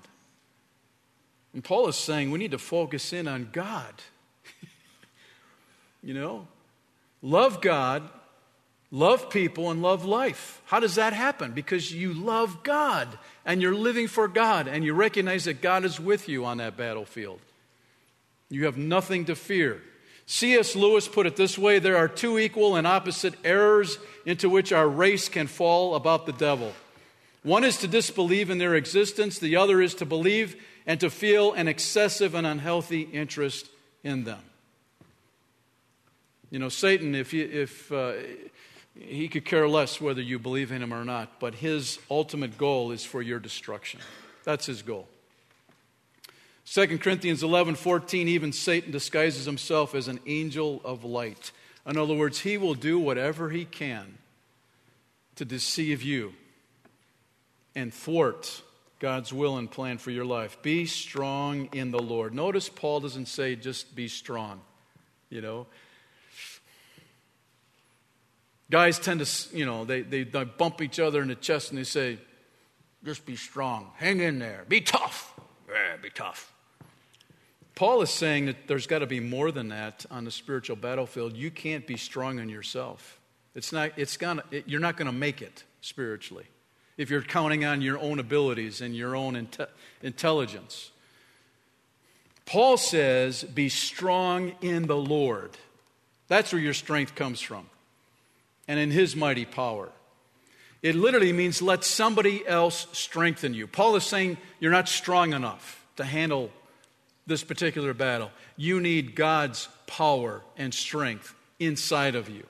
[1.54, 3.94] And Paul is saying we need to focus in on God.
[6.02, 6.48] you know,
[7.22, 8.02] love God,
[8.90, 10.60] love people, and love life.
[10.66, 11.52] How does that happen?
[11.52, 13.08] Because you love God
[13.46, 16.76] and you're living for God and you recognize that God is with you on that
[16.76, 17.38] battlefield.
[18.50, 19.80] You have nothing to fear.
[20.26, 20.74] C.S.
[20.74, 24.88] Lewis put it this way there are two equal and opposite errors into which our
[24.88, 26.72] race can fall about the devil.
[27.42, 30.56] One is to disbelieve in their existence, the other is to believe
[30.86, 33.68] and to feel an excessive and unhealthy interest
[34.02, 34.40] in them.
[36.50, 38.12] You know, Satan, if, if uh,
[38.98, 42.92] he could care less whether you believe in him or not, but his ultimate goal
[42.92, 44.00] is for your destruction.
[44.44, 45.08] That's his goal.
[46.66, 51.50] 2 Corinthians 11 14, even Satan disguises himself as an angel of light.
[51.86, 54.18] In other words, he will do whatever he can
[55.36, 56.32] to deceive you
[57.74, 58.62] and thwart
[59.00, 60.60] God's will and plan for your life.
[60.62, 62.34] Be strong in the Lord.
[62.34, 64.60] Notice Paul doesn't say just be strong,
[65.30, 65.66] you know.
[68.70, 71.78] Guys tend to, you know, they, they, they bump each other in the chest and
[71.78, 72.18] they say,
[73.04, 73.90] just be strong.
[73.96, 74.64] Hang in there.
[74.68, 75.34] Be tough.
[75.68, 76.52] Yeah, be tough.
[77.74, 81.36] Paul is saying that there's got to be more than that on the spiritual battlefield.
[81.36, 83.20] You can't be strong in yourself.
[83.54, 86.46] It's not, it's gonna, it, you're not going to make it spiritually
[86.96, 89.68] if you're counting on your own abilities and your own inte-
[90.02, 90.90] intelligence.
[92.46, 95.50] Paul says, Be strong in the Lord.
[96.28, 97.66] That's where your strength comes from,
[98.68, 99.90] and in his mighty power.
[100.82, 103.66] It literally means let somebody else strengthen you.
[103.66, 106.50] Paul is saying you're not strong enough to handle
[107.26, 108.30] this particular battle.
[108.56, 112.44] You need God's power and strength inside of you.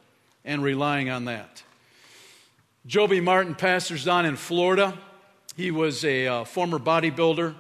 [0.45, 1.63] and relying on that.
[2.87, 4.99] Joby Martin pastors down in Florida.
[5.57, 7.55] He was a uh, former bodybuilder,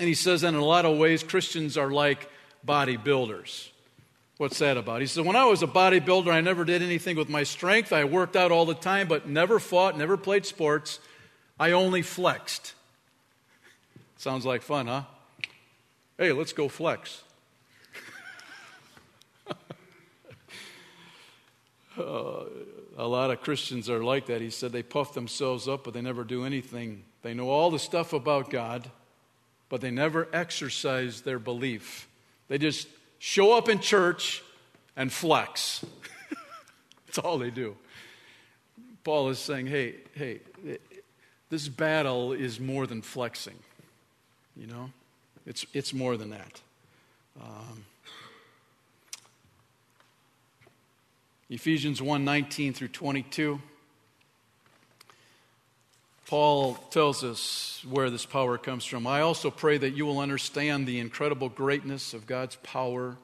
[0.00, 2.28] and he says that in a lot of ways, Christians are like
[2.66, 3.68] bodybuilders.
[4.38, 5.00] What's that about?
[5.00, 7.92] He said, When I was a bodybuilder, I never did anything with my strength.
[7.92, 10.98] I worked out all the time, but never fought, never played sports.
[11.60, 12.74] I only flexed.
[14.16, 15.02] Sounds like fun, huh?
[16.18, 17.22] Hey, let's go flex.
[21.96, 22.44] uh,
[22.96, 24.40] a lot of Christians are like that.
[24.40, 27.04] He said they puff themselves up, but they never do anything.
[27.22, 28.90] They know all the stuff about God,
[29.68, 32.08] but they never exercise their belief.
[32.48, 32.88] They just
[33.18, 34.42] show up in church
[34.96, 35.84] and flex.
[37.06, 37.76] That's all they do.
[39.04, 40.40] Paul is saying, hey, hey,
[41.48, 43.58] this battle is more than flexing.
[44.56, 44.90] You know,
[45.46, 46.60] it's, it's more than that.
[47.40, 47.84] Um,
[51.52, 53.60] Ephesians 1 19 through 22.
[56.26, 59.06] Paul tells us where this power comes from.
[59.06, 63.18] I also pray that you will understand the incredible greatness of God's power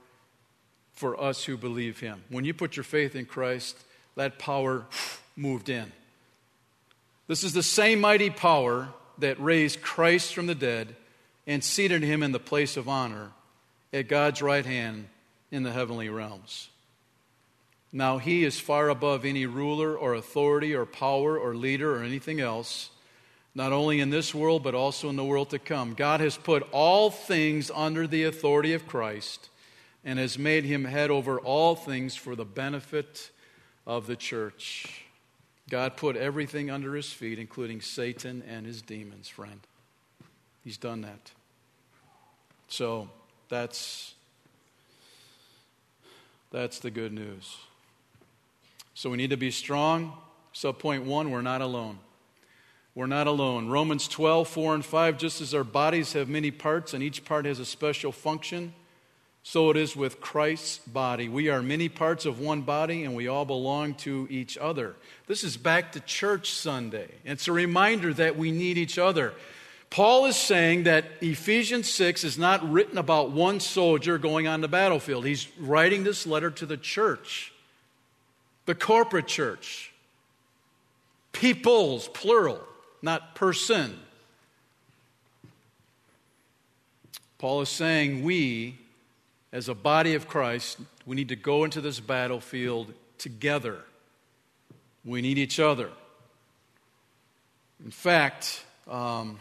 [0.93, 2.23] for us who believe Him.
[2.29, 3.79] When you put your faith in Christ,
[4.15, 4.85] that power
[5.35, 5.91] moved in.
[7.29, 10.95] This is the same mighty power that raised Christ from the dead
[11.47, 13.31] and seated him in the place of honor
[13.91, 15.09] at God's right hand
[15.51, 16.69] in the heavenly realms.
[17.93, 22.39] Now, he is far above any ruler or authority or power or leader or anything
[22.39, 22.91] else,
[23.55, 25.95] not only in this world, but also in the world to come.
[25.95, 29.49] God has put all things under the authority of Christ
[30.05, 33.31] and has made him head over all things for the benefit
[33.87, 35.05] of the church.
[35.71, 39.61] God put everything under his feet, including Satan and his demons, friend.
[40.63, 41.33] He's done that.
[42.69, 43.09] So
[43.49, 44.15] that's,
[46.51, 47.57] that's the good news.
[48.99, 50.13] So we need to be strong.
[50.53, 52.01] Sub point one, we're not alone.
[52.97, 53.69] We're not alone.
[53.69, 57.45] Romans 12, 4 and 5, just as our bodies have many parts and each part
[57.45, 58.75] has a special function,
[59.45, 61.29] so it is with Christ's body.
[61.29, 64.97] We are many parts of one body and we all belong to each other.
[65.29, 67.07] This is back to church Sunday.
[67.25, 69.33] It's a reminder that we need each other.
[69.91, 74.67] Paul is saying that Ephesians 6 is not written about one soldier going on the
[74.67, 75.25] battlefield.
[75.25, 77.53] He's writing this letter to the church,
[78.69, 79.91] the corporate church.
[81.33, 82.61] Peoples, plural,
[83.01, 83.99] not person.
[87.39, 88.77] Paul is saying we,
[89.53, 93.79] as a body of Christ, we need to go into this battlefield together.
[95.03, 95.89] We need each other.
[97.83, 99.39] In fact, um,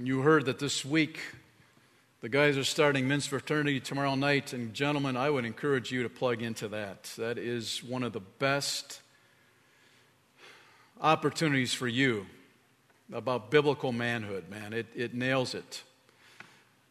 [0.00, 1.18] You heard that this week
[2.20, 4.52] the guys are starting men's fraternity tomorrow night.
[4.52, 7.04] And, gentlemen, I would encourage you to plug into that.
[7.16, 9.00] That is one of the best
[11.00, 12.26] opportunities for you
[13.12, 14.72] about biblical manhood, man.
[14.72, 15.84] It, it nails it.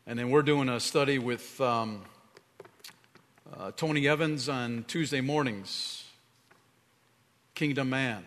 [0.05, 2.03] And then we're doing a study with um,
[3.53, 6.05] uh, Tony Evans on Tuesday mornings
[7.53, 8.23] Kingdom Man.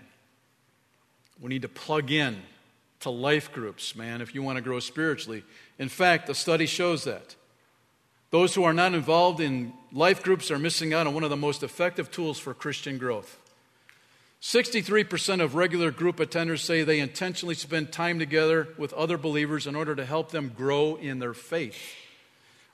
[1.40, 2.42] We need to plug in
[3.01, 5.42] to life groups, man, if you want to grow spiritually.
[5.80, 7.36] In fact, the study shows that.
[8.30, 11.36] Those who are not involved in life groups are missing out on one of the
[11.38, 13.38] most effective tools for Christian growth.
[14.42, 19.74] 63% of regular group attenders say they intentionally spend time together with other believers in
[19.74, 21.94] order to help them grow in their faith.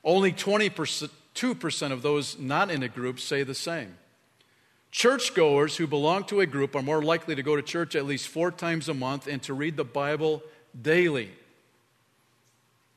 [0.03, 3.97] Only 22% of those not in a group say the same.
[4.91, 8.27] Churchgoers who belong to a group are more likely to go to church at least
[8.27, 10.43] four times a month and to read the Bible
[10.79, 11.31] daily.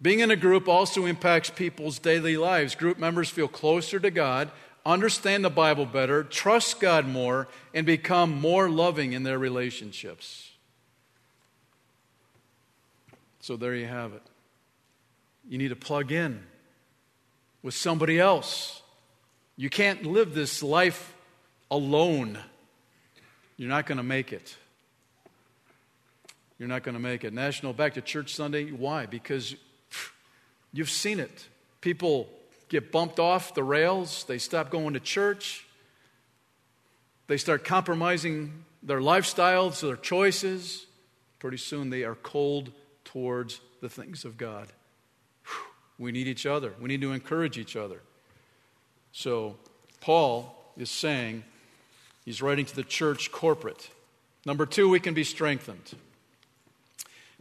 [0.02, 2.74] Being in a group also impacts people's daily lives.
[2.74, 4.50] Group members feel closer to God,
[4.86, 10.50] understand the Bible better, trust God more, and become more loving in their relationships.
[13.40, 14.22] So there you have it.
[15.48, 16.42] You need to plug in
[17.62, 18.82] with somebody else.
[19.56, 21.14] You can't live this life
[21.70, 22.38] alone,
[23.56, 24.56] you're not going to make it.
[26.58, 27.32] You're not going to make it.
[27.32, 29.06] National Back to Church Sunday, why?
[29.06, 29.54] Because
[30.72, 31.48] you've seen it.
[31.80, 32.28] People
[32.68, 35.66] get bumped off the rails, they stop going to church,
[37.26, 40.86] they start compromising their lifestyles, their choices.
[41.38, 42.70] Pretty soon they are cold
[43.04, 44.68] towards the things of God.
[45.98, 46.74] We need each other.
[46.80, 48.00] We need to encourage each other.
[49.12, 49.56] So,
[50.00, 51.44] Paul is saying
[52.24, 53.90] He's writing to the church corporate.
[54.44, 55.94] Number two, we can be strengthened.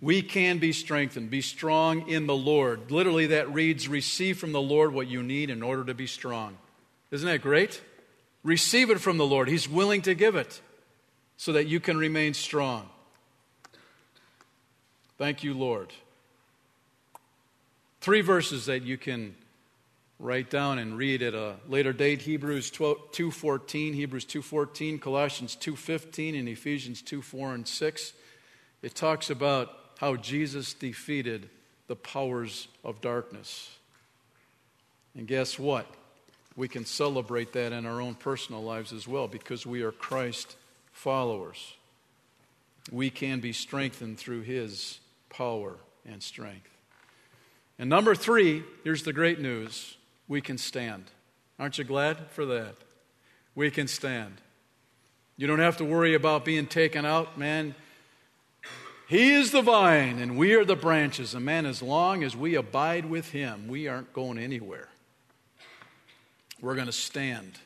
[0.01, 1.29] We can be strengthened.
[1.29, 2.89] Be strong in the Lord.
[2.89, 6.57] Literally, that reads, receive from the Lord what you need in order to be strong.
[7.11, 7.81] Isn't that great?
[8.43, 9.49] Receive it from the Lord.
[9.49, 10.61] He's willing to give it
[11.35, 12.89] so that you can remain strong.
[15.17, 15.91] Thank you, Lord.
[17.99, 19.35] Three verses that you can
[20.17, 26.47] write down and read at a later date Hebrews 2:14, Hebrews 2:14, Colossians 2:15 and
[26.47, 28.13] Ephesians 2:4 and 6.
[28.81, 31.49] It talks about how Jesus defeated
[31.87, 33.69] the powers of darkness.
[35.13, 35.85] And guess what?
[36.55, 40.55] We can celebrate that in our own personal lives as well because we are Christ
[40.93, 41.73] followers.
[42.89, 45.75] We can be strengthened through his power
[46.05, 46.69] and strength.
[47.77, 49.97] And number three, here's the great news
[50.29, 51.11] we can stand.
[51.59, 52.75] Aren't you glad for that?
[53.53, 54.35] We can stand.
[55.35, 57.75] You don't have to worry about being taken out, man.
[59.09, 61.33] He is the vine, and we are the branches.
[61.33, 64.87] And man, as long as we abide with him, we aren't going anywhere.
[66.61, 67.57] We're going to stand.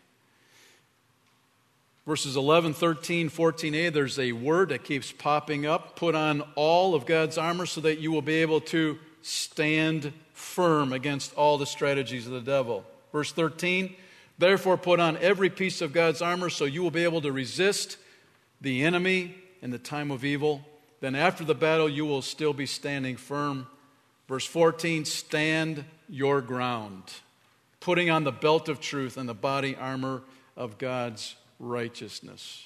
[2.08, 5.98] Verses 11, 13, 14a, there's a word that keeps popping up.
[5.98, 10.94] Put on all of God's armor so that you will be able to stand firm
[10.94, 12.86] against all the strategies of the devil.
[13.12, 13.94] Verse 13,
[14.38, 17.98] therefore put on every piece of God's armor so you will be able to resist
[18.62, 20.66] the enemy in the time of evil.
[21.04, 23.68] Then after the battle, you will still be standing firm.
[24.30, 27.04] Verse 14, stand your ground,
[27.82, 30.22] putting on the belt of truth and the body armor
[30.56, 32.64] of God's righteousness.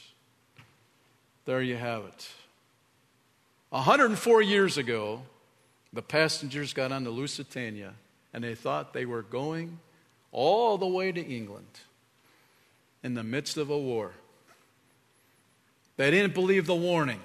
[1.45, 2.29] There you have it.
[3.71, 5.23] 104 years ago,
[5.91, 7.95] the passengers got on the Lusitania
[8.35, 9.79] and they thought they were going
[10.31, 11.79] all the way to England
[13.01, 14.11] in the midst of a war.
[15.95, 17.21] They didn't believe the warning,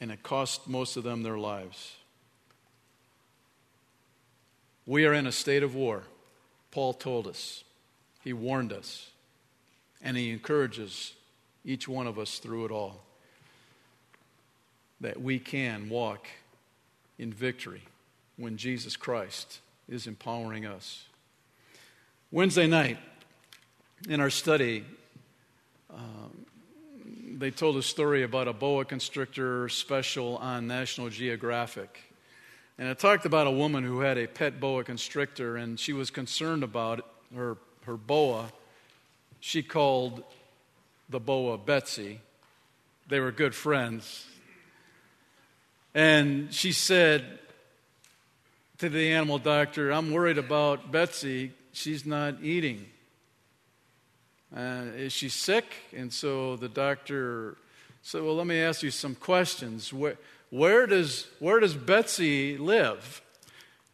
[0.00, 1.96] and it cost most of them their lives.
[4.86, 6.04] We are in a state of war.
[6.70, 7.64] Paul told us,
[8.24, 9.10] he warned us.
[10.02, 11.12] And he encourages
[11.64, 13.02] each one of us through it all
[15.00, 16.26] that we can walk
[17.18, 17.82] in victory
[18.36, 21.04] when Jesus Christ is empowering us.
[22.30, 22.98] Wednesday night,
[24.08, 24.84] in our study,
[25.92, 26.46] um,
[27.38, 32.00] they told a story about a boa constrictor special on National Geographic.
[32.78, 36.10] And it talked about a woman who had a pet boa constrictor, and she was
[36.10, 38.50] concerned about her, her boa
[39.40, 40.22] she called
[41.08, 42.20] the boa Betsy.
[43.08, 44.26] They were good friends.
[45.94, 47.38] And she said
[48.78, 51.52] to the animal doctor, I'm worried about Betsy.
[51.72, 52.86] She's not eating.
[54.54, 55.64] Uh, is she sick?
[55.96, 57.56] And so the doctor
[58.02, 59.92] said, Well, let me ask you some questions.
[59.92, 60.16] Where,
[60.50, 63.22] where, does, where does Betsy live?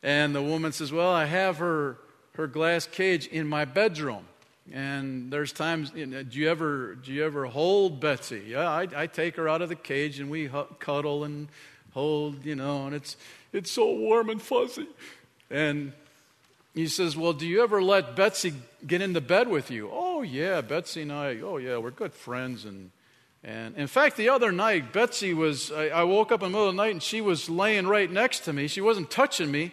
[0.03, 1.99] And the woman says, Well, I have her,
[2.35, 4.25] her glass cage in my bedroom.
[4.73, 8.43] And there's times, you know, do you ever do you ever hold Betsy?
[8.49, 10.51] Yeah, I, I take her out of the cage and we
[10.81, 11.49] cuddle and
[11.93, 13.17] hold, you know, and it's
[13.53, 14.89] it's so warm and fuzzy.
[15.51, 15.93] And
[16.77, 18.55] he says, "Well, do you ever let Betsy
[18.87, 21.41] get into bed with you?" Oh yeah, Betsy and I.
[21.41, 22.65] Oh yeah, we're good friends.
[22.65, 22.93] And
[23.43, 25.73] and in fact, the other night, Betsy was.
[25.73, 28.09] I, I woke up in the middle of the night and she was laying right
[28.09, 28.69] next to me.
[28.69, 29.73] She wasn't touching me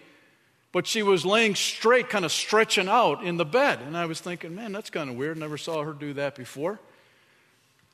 [0.74, 3.80] but she was laying straight, kind of stretching out in the bed.
[3.86, 5.38] And I was thinking, man, that's kind of weird.
[5.38, 6.80] Never saw her do that before.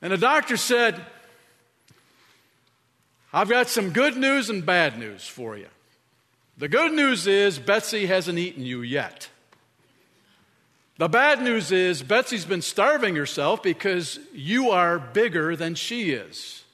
[0.00, 0.98] And the doctor said,
[3.34, 5.68] I've got some good news and bad news for you.
[6.60, 9.30] The good news is Betsy hasn't eaten you yet.
[10.98, 16.64] The bad news is Betsy's been starving herself because you are bigger than she is.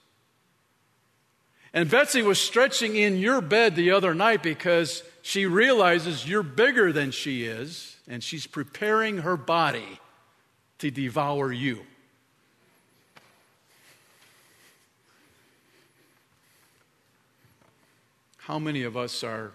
[1.73, 6.93] And Betsy was stretching in your bed the other night because she realizes you're bigger
[6.93, 10.01] than she is, and she's preparing her body
[10.81, 11.87] to devour you.
[18.39, 19.53] How many of us are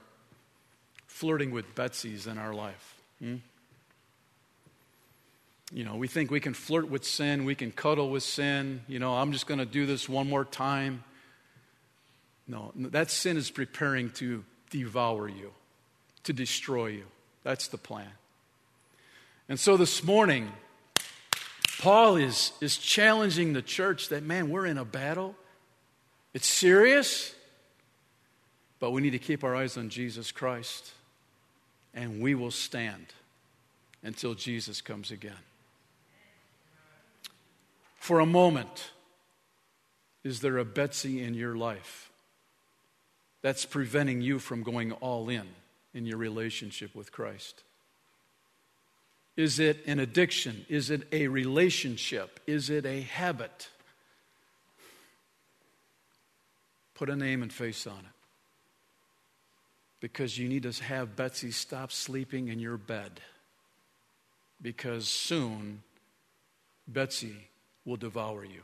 [1.21, 2.95] flirting with Betsy's in our life?
[3.19, 3.35] Hmm?
[5.71, 8.81] You know, we think we can flirt with sin, we can cuddle with sin.
[8.87, 11.05] You know, I'm just going to do this one more time.
[12.47, 15.51] No, that sin is preparing to devour you
[16.23, 17.05] to destroy you.
[17.43, 18.09] That's the plan.
[19.49, 20.51] And so this morning,
[21.79, 25.35] Paul is, is challenging the church that, man, we're in a battle.
[26.33, 27.33] It's serious,
[28.79, 30.91] but we need to keep our eyes on Jesus Christ,
[31.93, 33.07] and we will stand
[34.03, 35.33] until Jesus comes again.
[37.97, 38.91] For a moment,
[40.23, 42.09] is there a Betsy in your life
[43.41, 45.47] that's preventing you from going all in?
[45.93, 47.63] in your relationship with Christ?
[49.35, 50.65] Is it an addiction?
[50.69, 52.39] Is it a relationship?
[52.47, 53.69] Is it a habit?
[56.95, 58.10] Put a name and face on it.
[60.01, 63.21] Because you need to have Betsy stop sleeping in your bed.
[64.61, 65.83] Because soon,
[66.87, 67.47] Betsy
[67.85, 68.61] will devour you.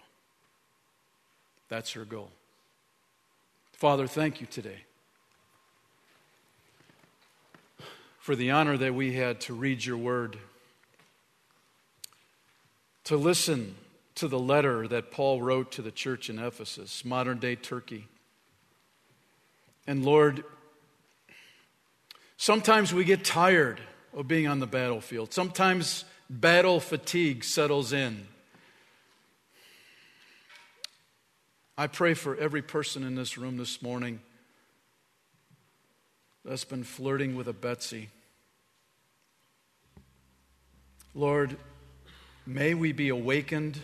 [1.69, 2.31] That's her goal.
[3.71, 4.81] Father, thank you today
[8.27, 10.37] for the honor that we had to read your word,
[13.05, 13.75] to listen
[14.15, 18.07] to the letter that Paul wrote to the church in Ephesus, modern day Turkey.
[19.85, 20.43] And Lord,
[22.37, 23.81] sometimes we get tired
[24.13, 25.33] of being on the battlefield.
[25.33, 28.27] Sometimes battle fatigue settles in.
[31.77, 34.19] I pray for every person in this room this morning
[36.43, 38.09] that's been flirting with a Betsy.
[41.13, 41.57] Lord,
[42.45, 43.79] may we be awakened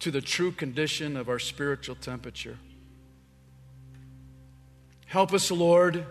[0.00, 2.58] to the true condition of our spiritual temperature.
[5.06, 6.04] Help us, Lord,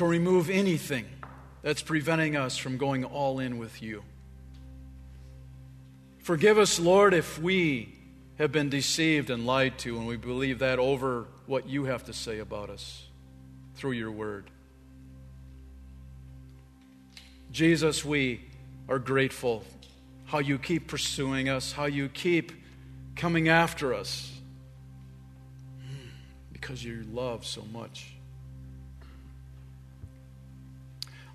[0.00, 1.04] to remove anything
[1.60, 4.02] that's preventing us from going all in with you.
[6.20, 7.94] Forgive us, Lord, if we
[8.38, 12.14] have been deceived and lied to, and we believe that over what you have to
[12.14, 13.08] say about us
[13.74, 14.50] through your word.
[17.52, 18.40] Jesus, we
[18.88, 19.64] are grateful
[20.24, 22.52] how you keep pursuing us, how you keep
[23.16, 24.32] coming after us
[26.54, 28.09] because you love so much.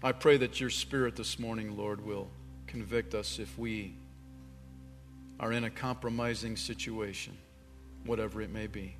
[0.05, 2.27] I pray that your spirit this morning, Lord, will
[2.67, 3.95] convict us if we
[5.39, 7.35] are in a compromising situation,
[8.05, 8.97] whatever it may be.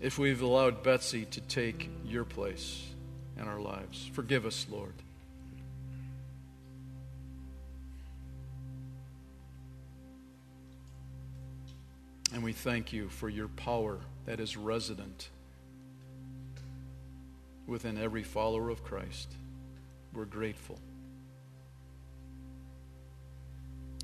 [0.00, 2.86] If we've allowed Betsy to take your place
[3.36, 4.94] in our lives, forgive us, Lord.
[12.32, 15.28] And we thank you for your power that is resident
[17.68, 19.36] within every follower of Christ.
[20.12, 20.80] We're grateful.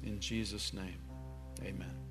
[0.04, 1.00] In Jesus' name,
[1.62, 2.03] amen.